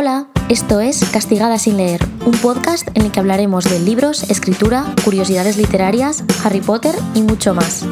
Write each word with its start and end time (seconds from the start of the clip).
Hola, 0.00 0.28
esto 0.48 0.78
es 0.78 1.04
Castigada 1.06 1.58
sin 1.58 1.76
leer, 1.76 2.00
un 2.24 2.30
podcast 2.30 2.86
en 2.94 3.02
el 3.02 3.10
que 3.10 3.18
hablaremos 3.18 3.64
de 3.64 3.80
libros, 3.80 4.30
escritura, 4.30 4.94
curiosidades 5.04 5.56
literarias, 5.56 6.22
Harry 6.44 6.60
Potter 6.60 6.94
y 7.16 7.22
mucho 7.22 7.52
más. 7.52 7.84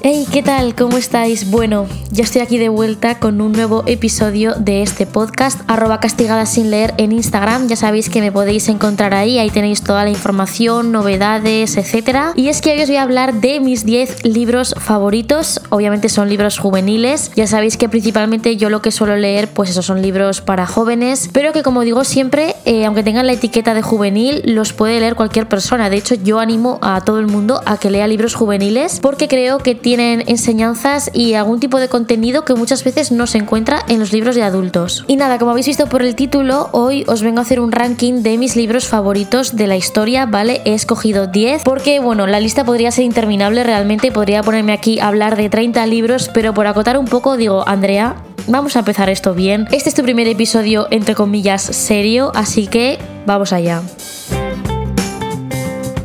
Hey, 0.00 0.26
¿qué 0.32 0.42
tal? 0.42 0.74
¿Cómo 0.74 0.96
estáis? 0.96 1.50
Bueno, 1.50 1.86
ya 2.14 2.22
estoy 2.22 2.42
aquí 2.42 2.58
de 2.58 2.68
vuelta 2.68 3.18
con 3.18 3.40
un 3.40 3.50
nuevo 3.50 3.82
episodio 3.86 4.54
de 4.54 4.82
este 4.82 5.04
podcast, 5.04 5.60
arroba 5.66 5.98
castigada 5.98 6.46
sin 6.46 6.70
leer 6.70 6.94
en 6.96 7.10
Instagram. 7.10 7.66
Ya 7.66 7.74
sabéis 7.74 8.08
que 8.08 8.20
me 8.20 8.30
podéis 8.30 8.68
encontrar 8.68 9.14
ahí, 9.14 9.40
ahí 9.40 9.50
tenéis 9.50 9.82
toda 9.82 10.04
la 10.04 10.10
información, 10.10 10.92
novedades, 10.92 11.76
etc. 11.76 12.32
Y 12.36 12.48
es 12.48 12.60
que 12.60 12.70
hoy 12.70 12.82
os 12.82 12.88
voy 12.88 12.98
a 12.98 13.02
hablar 13.02 13.34
de 13.34 13.58
mis 13.58 13.84
10 13.84 14.24
libros 14.24 14.76
favoritos. 14.78 15.60
Obviamente 15.70 16.08
son 16.08 16.28
libros 16.28 16.58
juveniles. 16.58 17.32
Ya 17.34 17.48
sabéis 17.48 17.76
que 17.76 17.88
principalmente 17.88 18.56
yo 18.56 18.70
lo 18.70 18.80
que 18.80 18.92
suelo 18.92 19.16
leer, 19.16 19.48
pues 19.48 19.70
esos 19.70 19.84
son 19.84 20.00
libros 20.00 20.40
para 20.40 20.66
jóvenes, 20.66 21.30
pero 21.32 21.52
que 21.52 21.64
como 21.64 21.80
digo 21.80 22.04
siempre, 22.04 22.54
eh, 22.64 22.84
aunque 22.84 23.02
tengan 23.02 23.26
la 23.26 23.32
etiqueta 23.32 23.74
de 23.74 23.82
juvenil, 23.82 24.42
los 24.44 24.72
puede 24.72 25.00
leer 25.00 25.16
cualquier 25.16 25.48
persona. 25.48 25.90
De 25.90 25.96
hecho, 25.96 26.14
yo 26.14 26.38
animo 26.38 26.78
a 26.80 27.00
todo 27.00 27.18
el 27.18 27.26
mundo 27.26 27.60
a 27.66 27.76
que 27.76 27.90
lea 27.90 28.06
libros 28.06 28.36
juveniles 28.36 29.00
porque 29.00 29.26
creo 29.26 29.58
que 29.58 29.74
tiene 29.74 29.94
tienen 29.94 30.24
enseñanzas 30.26 31.08
y 31.14 31.34
algún 31.34 31.60
tipo 31.60 31.78
de 31.78 31.88
contenido 31.88 32.03
que 32.06 32.54
muchas 32.54 32.84
veces 32.84 33.12
no 33.12 33.26
se 33.26 33.38
encuentra 33.38 33.84
en 33.88 33.98
los 33.98 34.12
libros 34.12 34.34
de 34.34 34.42
adultos. 34.42 35.04
Y 35.06 35.16
nada, 35.16 35.38
como 35.38 35.50
habéis 35.50 35.66
visto 35.66 35.86
por 35.86 36.02
el 36.02 36.14
título, 36.14 36.68
hoy 36.72 37.04
os 37.06 37.22
vengo 37.22 37.38
a 37.38 37.42
hacer 37.42 37.60
un 37.60 37.72
ranking 37.72 38.22
de 38.22 38.38
mis 38.38 38.56
libros 38.56 38.86
favoritos 38.86 39.56
de 39.56 39.66
la 39.66 39.76
historia, 39.76 40.26
¿vale? 40.26 40.62
He 40.64 40.74
escogido 40.74 41.26
10 41.26 41.62
porque, 41.64 42.00
bueno, 42.00 42.26
la 42.26 42.40
lista 42.40 42.64
podría 42.64 42.90
ser 42.90 43.04
interminable 43.04 43.64
realmente, 43.64 44.12
podría 44.12 44.42
ponerme 44.42 44.72
aquí 44.72 45.00
a 45.00 45.08
hablar 45.08 45.36
de 45.36 45.48
30 45.48 45.86
libros, 45.86 46.30
pero 46.32 46.54
por 46.54 46.66
acotar 46.66 46.98
un 46.98 47.06
poco 47.06 47.36
digo, 47.36 47.66
Andrea, 47.66 48.16
vamos 48.46 48.76
a 48.76 48.80
empezar 48.80 49.08
esto 49.08 49.34
bien. 49.34 49.66
Este 49.70 49.88
es 49.88 49.94
tu 49.94 50.02
primer 50.02 50.28
episodio, 50.28 50.86
entre 50.90 51.14
comillas, 51.14 51.62
serio, 51.62 52.32
así 52.34 52.66
que 52.66 52.98
vamos 53.26 53.52
allá. 53.52 53.82